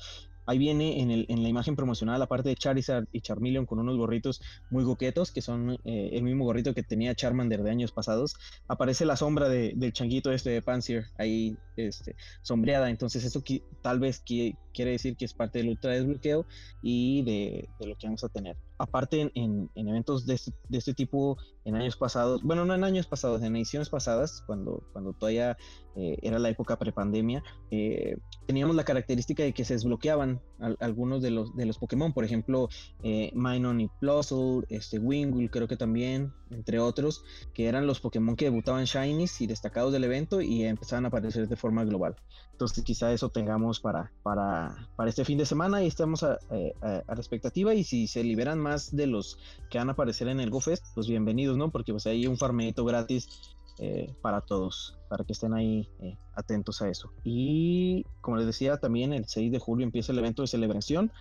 [0.49, 3.79] Ahí viene en, el, en, la imagen promocional la parte de Charizard y Charmeleon con
[3.79, 4.41] unos gorritos
[4.71, 8.35] muy coquetos, que son eh, el mismo gorrito que tenía Charmander de años pasados.
[8.67, 12.89] Aparece la sombra de, del changuito este de Panzer ahí este, sombreada.
[12.89, 13.43] Entonces eso
[13.83, 16.47] tal vez quiere decir que es parte del ultra desbloqueo
[16.83, 21.37] y de, lo que vamos a tener aparte en, eventos de este, de este, tipo
[21.65, 25.57] en años pasados, bueno, no en años pasados, en ediciones pasadas, cuando, cuando todavía
[25.97, 30.38] eh, era la época prepandemia, eh, teníamos la característica de que se desbloqueaban
[30.81, 32.69] algunos de los, de los Pokémon, por ejemplo,
[33.03, 37.25] eh, Minun y Plusle, este, Wingull creo que también, entre otros,
[37.55, 41.49] que eran los Pokémon que debutaban Shinies y destacados del evento y empezaban a aparecer
[41.49, 42.17] de forma global.
[42.53, 47.05] Entonces quizá eso tengamos para, para, para este fin de semana y estamos a, a
[47.07, 49.39] la expectativa y si se liberan más de los
[49.71, 51.71] que van a aparecer en el GoFest, pues bienvenidos, ¿no?
[51.71, 56.83] Porque pues hay un farmeito gratis eh, para todos, para que estén ahí eh, atentos
[56.83, 57.13] a eso.
[57.25, 61.13] Y como les decía, también el 6 de julio empieza el evento de celebración.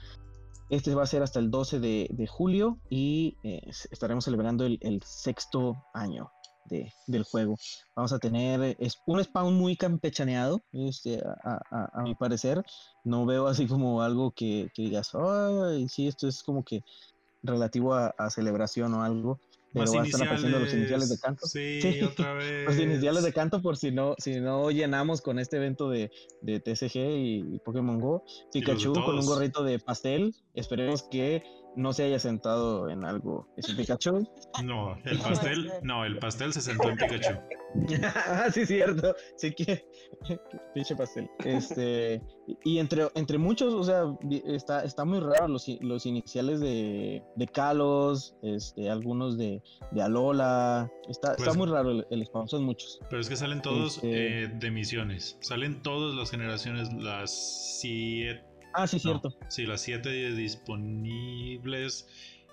[0.69, 5.77] Este va a ser hasta el 12 de, julio y eh, estaremos celebrando el, sexto
[5.93, 6.29] año
[6.65, 7.55] de, del juego.
[7.95, 12.63] Vamos a tener es un spawn muy campechaneado, este, a, mi parecer.
[13.05, 16.81] No veo así como algo que, que digas, ay, sí, esto es como que
[17.43, 19.39] relativo a, celebración o algo.
[19.77, 21.47] Pero va a estar apareciendo los iniciales de canto.
[21.47, 22.65] Sí, otra vez.
[22.65, 26.11] Los iniciales de canto por si no, si no llenamos con este evento de,
[26.41, 28.23] de TCG y, Pokémon Go.
[28.51, 30.35] Pikachu con un gorrito de pastel.
[30.53, 31.43] Esperemos que
[31.77, 33.47] no se haya sentado en algo.
[33.55, 34.27] ¿Es Pikachu?
[34.63, 37.39] No, el pastel, no, el pastel se sentó en Pikachu.
[38.03, 39.15] ah, sí, cierto.
[39.35, 39.87] Sí que.
[40.73, 41.29] Pinche pastel.
[41.45, 42.21] Este.
[42.63, 44.05] Y entre, entre muchos, o sea,
[44.47, 49.61] está, está muy raro los, los iniciales de, de Kalos, este, algunos de,
[49.91, 50.89] de Alola.
[51.07, 52.99] Está, está pues muy raro el, el spawn, son muchos.
[53.09, 55.37] Pero es que salen todos este eh, de misiones.
[55.41, 59.33] Salen todas las generaciones, las siete Ah, sí, cierto.
[59.49, 62.07] Sí, las siete disponibles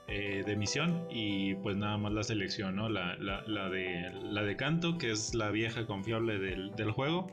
[0.08, 2.88] eh, de misión y pues nada más la selección, ¿no?
[2.88, 7.26] La, de, la de Canto, que es la vieja confiable del, del juego.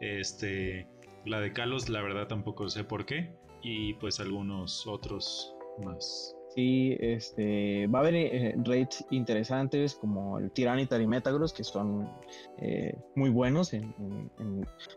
[0.00, 0.86] Este,
[1.26, 3.34] la de Kalos, la verdad tampoco sé por qué.
[3.60, 5.52] Y pues algunos otros
[5.84, 6.37] más.
[6.58, 12.10] Sí, este, va a haber eh, raids interesantes como el Tyranitar y Metagross, que son
[12.56, 13.94] eh, muy buenos en,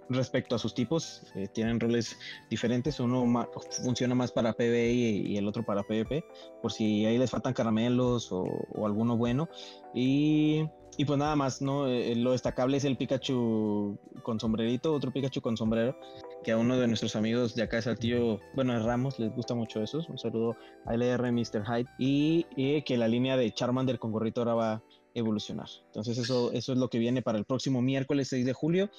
[0.09, 1.22] respecto a sus tipos.
[1.36, 2.18] Eh, tienen roles
[2.49, 3.47] diferentes, uno
[3.84, 6.26] funciona más para PvE y, el otro para PvP,
[6.64, 9.47] por si ahí les faltan caramelos o, o alguno bueno.
[9.93, 10.66] Y
[10.97, 11.88] y pues nada más, ¿no?
[11.88, 15.97] Eh, lo destacable es el Pikachu con sombrerito, otro Pikachu con sombrero,
[16.44, 19.54] que a uno de nuestros amigos de acá de Saltillo, bueno, de Ramos, les gusta
[19.54, 20.04] mucho eso.
[20.10, 21.64] Un saludo a LR Mr.
[21.66, 21.89] Hyde.
[22.00, 24.84] Y, y, que la línea de Charmander con gorrito ahora va a
[25.14, 25.68] evolucionar.
[25.88, 28.89] Entonces eso, eso es lo que viene para el próximo miércoles 6 de julio.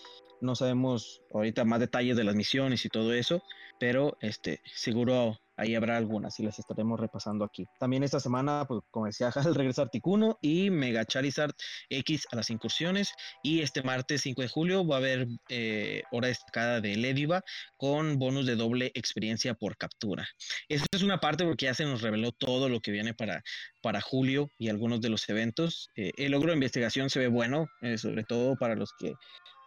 [0.40, 3.42] No sabemos ahorita más detalles de las misiones y todo eso,
[3.78, 7.66] pero este, seguro ahí habrá algunas y las estaremos repasando aquí.
[7.78, 11.52] También esta semana, pues como decía, el regreso Articuno y Mega Charizard
[11.88, 13.12] X a las incursiones.
[13.42, 17.42] Y este martes 5 de julio va a haber eh, hora destacada de Lediva
[17.76, 20.28] con bonus de doble experiencia por captura.
[20.68, 23.42] Esta es una parte porque ya se nos reveló todo lo que viene para,
[23.82, 25.90] para julio y algunos de los eventos.
[25.96, 29.14] Eh, el logro de investigación se ve bueno, eh, sobre todo para los que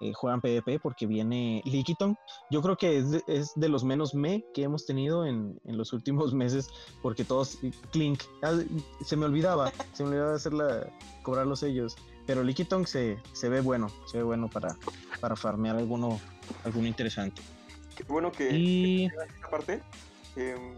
[0.02, 2.18] eh, juegan PvP porque viene Liquiton.
[2.52, 6.70] Yo creo que es de, los menos me que hemos tenido en, los últimos meses
[7.02, 7.60] porque todos
[7.92, 8.58] Clink, ah,
[9.04, 10.88] se me olvidaba, se me olvidaba hacerla,
[11.24, 11.96] cobrar los sellos.
[12.26, 14.76] Pero Liquiton se, se ve bueno, se ve bueno para,
[15.22, 16.20] para farmear alguno,
[16.64, 17.42] alguno interesante.
[17.96, 19.06] Qué bueno que, y...
[19.06, 19.82] esta parte.
[20.36, 20.76] Em,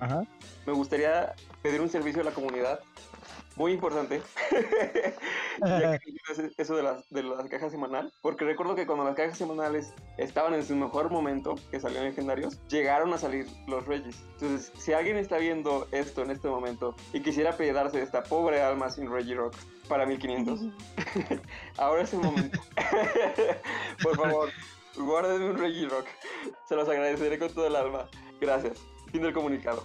[0.68, 2.80] me gustaría pedir un servicio a la comunidad
[3.56, 4.22] muy importante.
[6.58, 8.12] eso de las, de las cajas semanal.
[8.22, 12.60] Porque recuerdo que cuando las cajas semanales estaban en su mejor momento, que salían legendarios,
[12.68, 14.18] llegaron a salir los Regis.
[14.34, 18.62] Entonces, si alguien está viendo esto en este momento y quisiera pedarse de esta pobre
[18.62, 19.56] alma sin Regirock
[19.88, 20.62] para 1500,
[21.78, 22.60] ahora es el momento.
[24.04, 24.50] Por favor,
[24.96, 26.06] guárdenme un Regirock.
[26.68, 28.08] Se los agradeceré con todo el alma.
[28.40, 28.80] Gracias.
[29.12, 29.84] Fin del comunicado.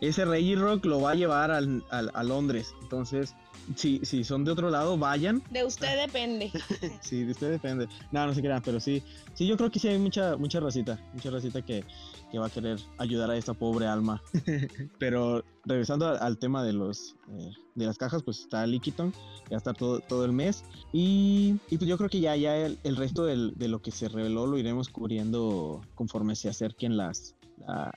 [0.00, 2.74] Ese Reggie Rock lo va a llevar al, a Londres.
[2.82, 3.34] Entonces,
[3.76, 5.42] si, si son de otro lado, vayan.
[5.50, 6.50] De usted depende.
[7.00, 7.88] sí, de usted depende.
[8.10, 9.02] No, no se crean, pero sí,
[9.34, 11.84] sí, yo creo que sí hay mucha, mucha racita, mucha racita que,
[12.30, 14.22] que va a querer ayudar a esta pobre alma.
[14.98, 19.56] pero regresando al, tema de los eh, de las cajas, pues está Liquiton, que va
[19.56, 20.64] a estar todo, todo el mes.
[20.92, 23.90] Y, y pues yo creo que ya, ya el, el resto del, de lo que
[23.90, 27.36] se reveló lo iremos cubriendo conforme se acerquen las,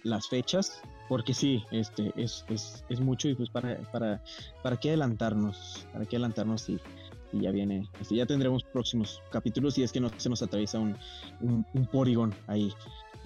[0.03, 4.21] las fechas, porque sí, este, es, es, es, mucho y pues para, para,
[4.61, 6.79] para qué adelantarnos, para qué adelantarnos y,
[7.31, 10.79] y ya viene, este, ya tendremos próximos capítulos y es que no se nos atraviesa
[10.79, 10.95] un,
[11.41, 12.73] un, un ahí.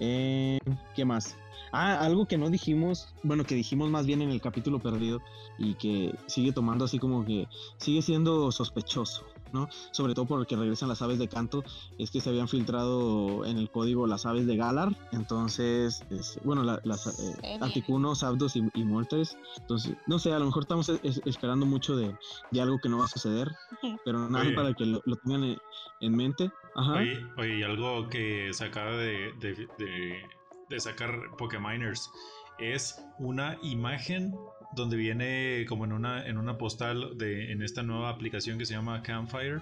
[0.00, 0.58] Eh,
[0.94, 1.36] ¿Qué más?
[1.72, 5.20] Ah, algo que no dijimos, bueno, que dijimos más bien en el capítulo perdido
[5.58, 7.46] y que sigue tomando así como que
[7.78, 9.24] sigue siendo sospechoso.
[9.52, 9.68] ¿No?
[9.90, 11.64] Sobre todo porque regresan las aves de canto,
[11.98, 16.04] es que se habían filtrado en el código las aves de Galar, entonces,
[16.44, 17.06] bueno, las
[17.42, 20.88] eh, Articunos, Abdos y, y Moltres, entonces, no sé, a lo mejor estamos
[21.24, 22.14] esperando mucho de,
[22.60, 23.50] algo que no va a suceder,
[24.04, 25.58] pero nada para que lo, tengan
[26.00, 26.50] en, mente.
[26.74, 27.00] Ajá.
[27.36, 30.22] Oye, algo que se acaba de, de,
[30.68, 32.10] de sacar Pokémoners
[32.58, 34.34] es una imagen
[34.74, 38.74] donde viene como en una, en una postal de, en esta nueva aplicación que se
[38.74, 39.60] llama Campfire,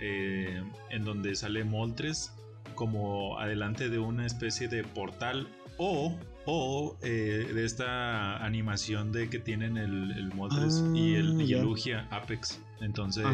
[0.00, 2.32] eh, en donde sale Moltres
[2.74, 5.48] como adelante de una especie de portal
[5.78, 6.16] o,
[6.46, 12.06] o eh, de esta animación de que tienen el, el Moltres y el, y Lugia
[12.10, 12.60] Apex.
[12.80, 13.24] Entonces,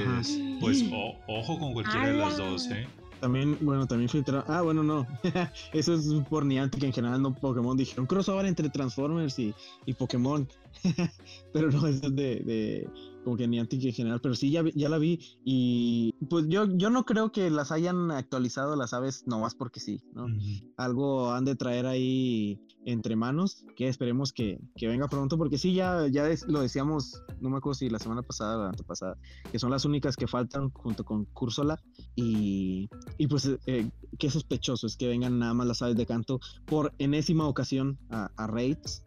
[0.60, 0.84] pues
[1.26, 2.86] ojo con cualquiera de las dos, ¿eh?
[3.20, 4.44] También, bueno, también filtraron.
[4.46, 5.06] Ah, bueno, no.
[5.72, 7.76] Eso es por Niantic en general, no Pokémon.
[7.76, 9.54] Dijeron crossover entre Transformers y,
[9.86, 10.46] y Pokémon.
[11.52, 12.90] Pero no, es de, de,
[13.24, 14.20] como que Niantic en general.
[14.20, 15.18] Pero sí, ya, ya la vi.
[15.44, 20.00] Y pues yo, yo no creo que las hayan actualizado las aves nomás porque sí,
[20.14, 20.26] ¿no?
[20.76, 25.74] Algo han de traer ahí entre manos, que esperemos que, que, venga pronto, porque sí,
[25.74, 29.18] ya, ya lo decíamos, no me acuerdo si la semana pasada o la antepasada,
[29.52, 31.78] que son las únicas que faltan junto con Cursola,
[32.16, 32.88] y,
[33.18, 36.94] y pues eh, qué sospechoso es que vengan nada más las aves de canto por
[36.98, 39.04] enésima ocasión a, a raids.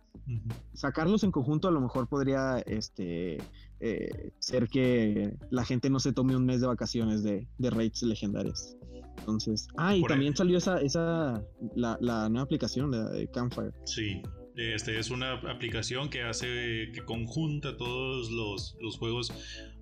[0.73, 3.37] Sacarlos en conjunto a lo mejor podría este,
[3.79, 8.03] eh, ser que la gente no se tome un mes de vacaciones de, de raids
[8.03, 8.77] legendarias.
[9.17, 11.43] Entonces, ah, y también salió esa, esa
[11.75, 13.71] la, la, nueva aplicación de, Campfire.
[13.85, 14.21] Sí,
[14.55, 19.31] este es una aplicación que hace, que conjunta todos los, los juegos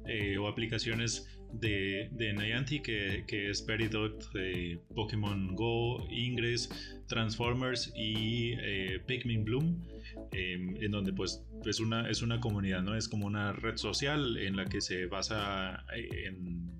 [0.06, 6.70] eh, o aplicaciones de, de Niantic, que, que es Peridot, eh, Pokémon Go, Ingress,
[7.08, 9.84] Transformers y eh, Pikmin Bloom,
[10.32, 12.96] em, en donde pues es una, es una comunidad, ¿no?
[12.96, 16.80] Es como una red social en la que se basa en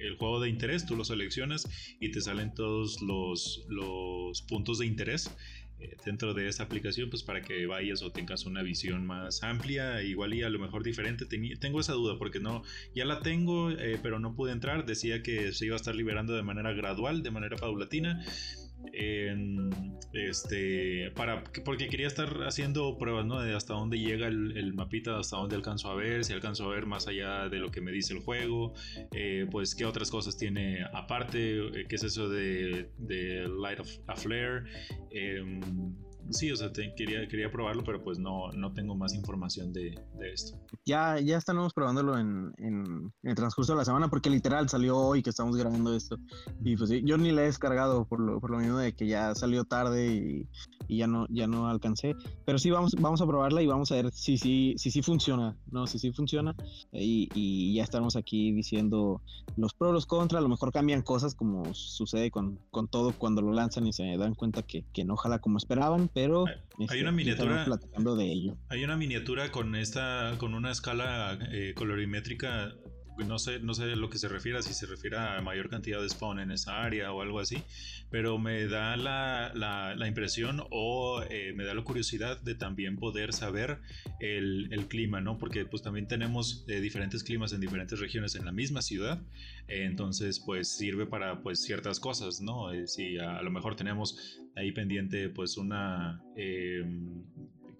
[0.00, 1.68] el juego de interés, tú lo seleccionas
[2.00, 5.30] y te salen todos los, los puntos de interés
[5.80, 10.02] eh, dentro de esta aplicación, pues para que vayas o tengas una visión más amplia,
[10.02, 11.26] igual y a lo mejor diferente.
[11.26, 12.62] tengo esa duda porque no,
[12.94, 14.86] ya la tengo, eh, pero no pude entrar.
[14.86, 18.24] Decía que se iba a estar liberando de manera gradual, de manera paulatina
[18.92, 23.40] este, para, porque quería estar haciendo pruebas, ¿no?
[23.40, 26.86] De hasta dónde llega el, mapita, hasta dónde alcanzo a ver, si alcanzo a ver
[26.86, 28.74] más allá de lo que me dice el juego,
[29.12, 32.88] eh, pues qué otras cosas tiene aparte, eh, qué es eso de,
[33.60, 34.64] Light of a Flare.
[35.10, 35.60] Em,
[36.30, 39.94] sí, o sea, quería, quería probarlo, pero pues no, no tengo más información de,
[40.32, 40.58] esto.
[40.84, 45.22] Ya, ya estamos probándolo en, en, el transcurso de la semana, porque literal salió hoy
[45.22, 46.16] que estamos grabando esto.
[46.62, 49.34] Y pues yo ni la he descargado por lo, por lo mismo de que ya
[49.34, 50.48] salió tarde y,
[50.88, 52.14] y, ya no, ya no alcancé.
[52.44, 55.56] Pero sí, vamos, vamos a probarla y vamos a ver si sí si, si, funciona,
[55.70, 55.86] ¿no?
[55.86, 56.54] Si sí funciona.
[56.92, 59.20] Y, y, ya estamos aquí diciendo
[59.56, 63.42] los pros, los contras, a lo mejor cambian cosas como sucede con, con todo cuando
[63.42, 67.02] lo lanzan y se dan cuenta que, que no jala como esperaban pero hay, este,
[67.02, 68.56] una miniatura platicando de ello.
[68.68, 72.72] Hay una miniatura con esta con una escala eh, colorimétrica
[73.18, 76.00] no sé, no sé a lo que se refiere, si se refiere a mayor cantidad
[76.00, 77.62] de spawn en esa área o algo así,
[78.10, 83.32] pero me da la, la, impresión o eh, me da la curiosidad de también poder
[83.32, 83.78] saber
[84.20, 85.38] el, el clima, ¿no?
[85.38, 89.22] Porque pues también tenemos eh, diferentes climas en diferentes regiones en la misma ciudad,
[89.68, 92.72] entonces pues sirve para pues ciertas cosas, ¿no?
[92.72, 96.22] Eh, si a, lo mejor tenemos ahí pendiente pues una...
[96.36, 97.24] Em,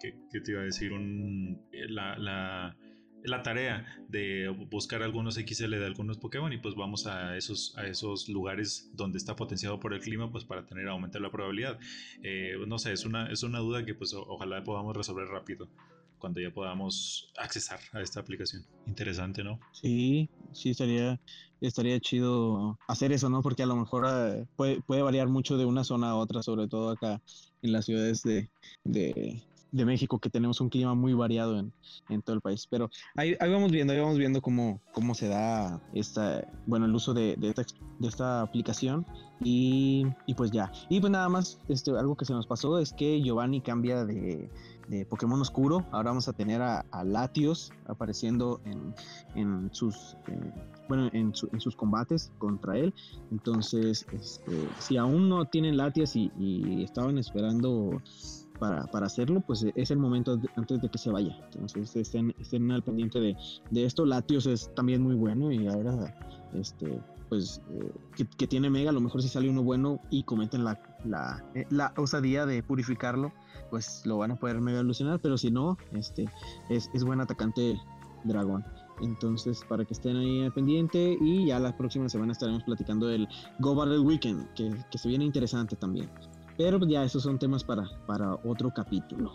[0.01, 0.93] ¿qué, te iba a decir?
[1.89, 2.77] La
[3.24, 7.86] la tarea de buscar algunos XL de algunos Pokémon y pues vamos a esos, a
[7.86, 11.78] esos lugares donde está potenciado por el clima pues para tener aumentar la probabilidad.
[12.22, 15.68] Eh, no sé, es una, es una duda que pues ojalá podamos resolver rápido
[16.18, 18.64] cuando ya podamos accesar a esta aplicación.
[18.86, 19.60] Interesante, ¿no?
[19.72, 21.20] Sí, sí estaría,
[21.60, 23.42] estaría chido hacer eso, ¿no?
[23.42, 26.66] Porque a lo mejor eh, puede, puede variar mucho de una zona a otra, sobre
[26.66, 27.20] todo acá
[27.62, 28.48] en las ciudades de,
[28.84, 29.42] de
[29.74, 31.72] de México, que tenemos un clima muy variado en,
[32.09, 32.66] en todo el país.
[32.70, 37.12] Pero ahí, ahí, vamos viendo, ahí viendo cómo, cómo se da esta, bueno, el uso
[37.12, 37.64] de, de, esta,
[37.98, 39.05] de esta aplicación.
[39.42, 40.70] Y, y, pues ya.
[40.88, 44.48] Y pues nada más, este, algo que se nos pasó es que Giovanni cambia de,
[44.88, 45.84] de Pokémon Oscuro.
[45.90, 48.94] Ahora vamos a tener a, Latios apareciendo en,
[49.34, 50.55] en sus en,
[50.88, 52.94] bueno en, en, sus combates contra él.
[53.32, 58.01] Entonces, este, si aún no tienen Latias y, y estaban esperando
[58.59, 61.36] para, para, hacerlo, pues es el momento de, antes de que se vaya.
[61.52, 63.36] Entonces estén, estén al pendiente de,
[63.70, 64.06] de, esto.
[64.06, 66.14] Latios es también muy bueno y ahora
[66.55, 67.93] este pues eh,
[68.36, 71.66] que, tiene Mega, a lo mejor si sale uno bueno y cometen la, la, eh,
[71.70, 73.32] la osadía de purificarlo,
[73.70, 76.28] pues lo van a poder mega evolucionar, pero si no, este
[76.68, 77.81] es, es buen atacante
[78.24, 78.64] dragón.
[79.01, 83.28] Entonces, para que estén ahí al pendiente y ya la próxima semana estaremos platicando del
[83.59, 86.09] Go Battle Weekend, que, que se viene interesante también.
[86.56, 89.32] Pero ya esos son temas para, para otro capítulo.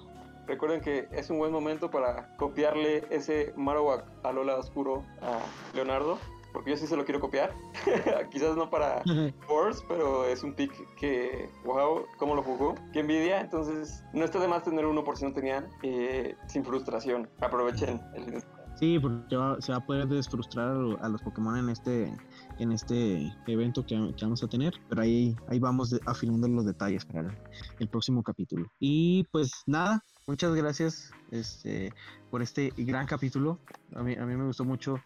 [0.48, 5.40] Recuerden que es un buen momento para copiarle ese Marowak a Lola Oscuro a
[5.76, 6.18] Leonardo
[6.54, 7.54] porque yo sí se lo quiero copiar.
[8.32, 9.04] Quizás no para
[9.48, 12.76] Force, pero es un pick que, wow, cómo lo jugó.
[12.94, 13.42] Qué envidia.
[13.42, 17.30] Entonces, no está de más tener uno por si no tenían, eh, sin frustración.
[17.40, 18.44] Aprovechen el
[18.80, 20.70] Sí, porque va, se va a poder desfrustrar
[21.02, 22.14] a los Pokémon en este
[22.60, 27.38] en este evento que, vamos a tener, pero ahí, ahí vamos afinando los detalles para
[27.80, 28.70] el, próximo capítulo.
[28.80, 31.94] Y pues nada, muchas gracias este,
[32.30, 33.60] por este gran capítulo.
[33.96, 35.00] A mí, a mí me gustó mucho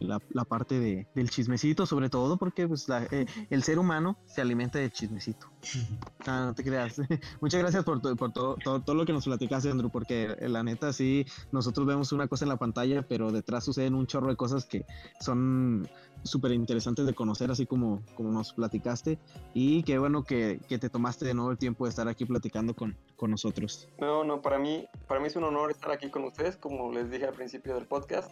[0.00, 4.18] la, la, parte de, del chismecito, sobre todo porque pues, la, eh, el ser humano
[4.26, 5.50] se alimenta de chismecito.
[6.26, 7.00] Ah, no te creas.
[7.40, 10.62] Muchas gracias por, por todo, todo, todo, lo que nos platicaste, Andrew, porque eh, la
[10.62, 14.36] neta sí, nosotros vemos una cosa en la pantalla, pero detrás suceden un chorro de
[14.36, 14.84] cosas que
[15.18, 15.88] son
[16.24, 19.18] súper interesantes de conocer, así como, como nos platicaste.
[19.54, 22.74] Y qué bueno que, que, te tomaste de nuevo el tiempo de estar aquí platicando
[22.74, 23.88] con, con nosotros.
[23.98, 27.10] No, no, para mí, para mí es un honor estar aquí con ustedes, como les
[27.10, 28.30] dije al principio del podcast.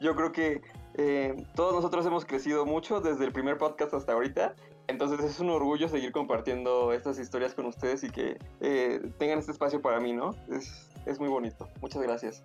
[0.00, 0.62] Yo creo que
[0.94, 4.54] eh, todos nosotros hemos crecido mucho desde el primer podcast hasta ahorita.
[4.86, 9.52] Entonces es un orgullo seguir compartiendo estas historias con ustedes y que eh, tengan este
[9.52, 10.34] espacio para mí, ¿no?
[10.50, 11.68] Es, es muy bonito.
[11.80, 12.42] Muchas gracias.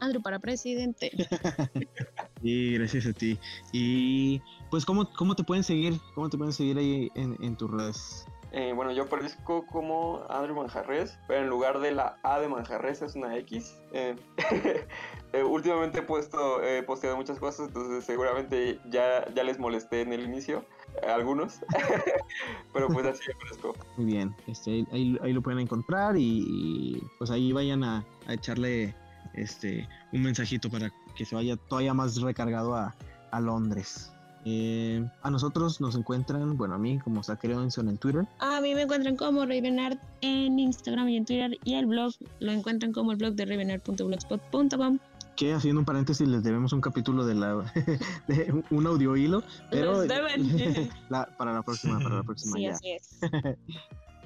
[0.00, 1.10] Andrew para presidente.
[2.42, 3.38] y gracias a ti.
[3.72, 5.94] Y pues, ¿cómo, cómo te pueden seguir?
[6.14, 8.26] ¿Cómo te pueden seguir ahí en, en tus redes?
[8.52, 13.02] Eh, bueno, yo aparezco como Andrew Manjarres, pero en lugar de la A de Manjarres
[13.02, 13.76] es una X.
[13.92, 14.16] Eh,
[15.32, 20.22] eh, últimamente he puesto, posteado muchas cosas, entonces seguramente ya, ya les molesté en el
[20.24, 20.64] inicio,
[21.06, 21.60] a algunos,
[22.72, 23.74] pero pues así aparezco.
[23.96, 28.94] Muy bien, este, ahí, lo pueden encontrar y, pues ahí vayan a, echarle
[29.34, 34.12] este, un mensajito para que se vaya todavía más recargado a Londres.
[34.50, 38.26] Eh, a nosotros nos encuentran, bueno, a mí como Sakeronson en Twitter.
[38.38, 42.52] A mí me encuentran como Ravenart en Instagram y en Twitter y el blog lo
[42.52, 44.98] encuentran como el blog de ravenart.blogspot.com
[45.36, 47.56] que haciendo un paréntesis les debemos un capítulo de la
[48.26, 50.02] de un audio hilo, pero
[51.10, 52.72] la, para la próxima, para la próxima sí, ya.
[52.72, 53.18] Así es.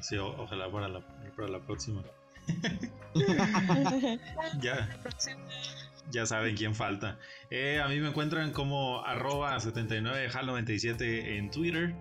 [0.00, 1.00] Sí, o, ojalá para la,
[1.36, 2.02] para la próxima.
[4.60, 4.88] ya.
[6.10, 7.18] Ya saben quién falta.
[7.50, 11.94] Eh, a mí me encuentran como arroba 79hal97 en Twitter.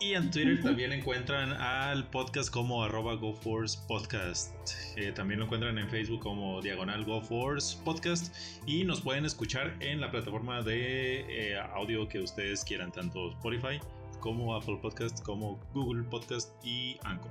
[0.00, 4.52] Y en Twitter también encuentran al podcast como arroba GoForce Podcast.
[4.96, 8.34] Eh, también lo encuentran en Facebook como diagonal GoForce Podcast.
[8.66, 13.80] Y nos pueden escuchar en la plataforma de eh, audio que ustedes quieran, tanto Spotify
[14.20, 17.30] como Apple Podcast, como Google Podcast y Anchor.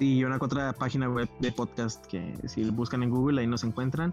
[0.00, 4.12] Y una otra página web de podcast que si buscan en Google ahí nos encuentran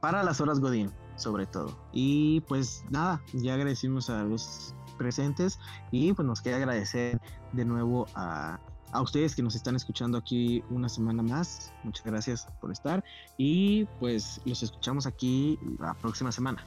[0.00, 1.76] para las horas Godín, sobre todo.
[1.92, 5.58] Y pues nada, ya agradecimos a los presentes
[5.90, 7.20] y pues nos queda agradecer
[7.52, 8.58] de nuevo a,
[8.92, 11.72] a ustedes que nos están escuchando aquí una semana más.
[11.84, 13.04] Muchas gracias por estar
[13.36, 16.64] y pues los escuchamos aquí la próxima semana.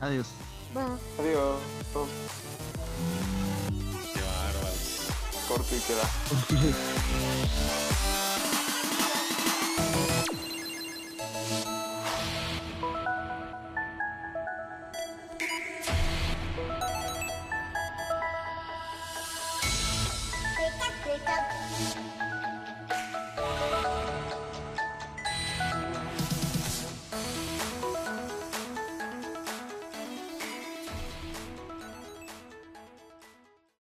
[0.00, 0.28] Adiós.
[0.74, 0.84] Bye.
[1.18, 1.58] Adiós.
[4.14, 5.08] Qué bárbaros.
[5.48, 6.04] Corto y queda.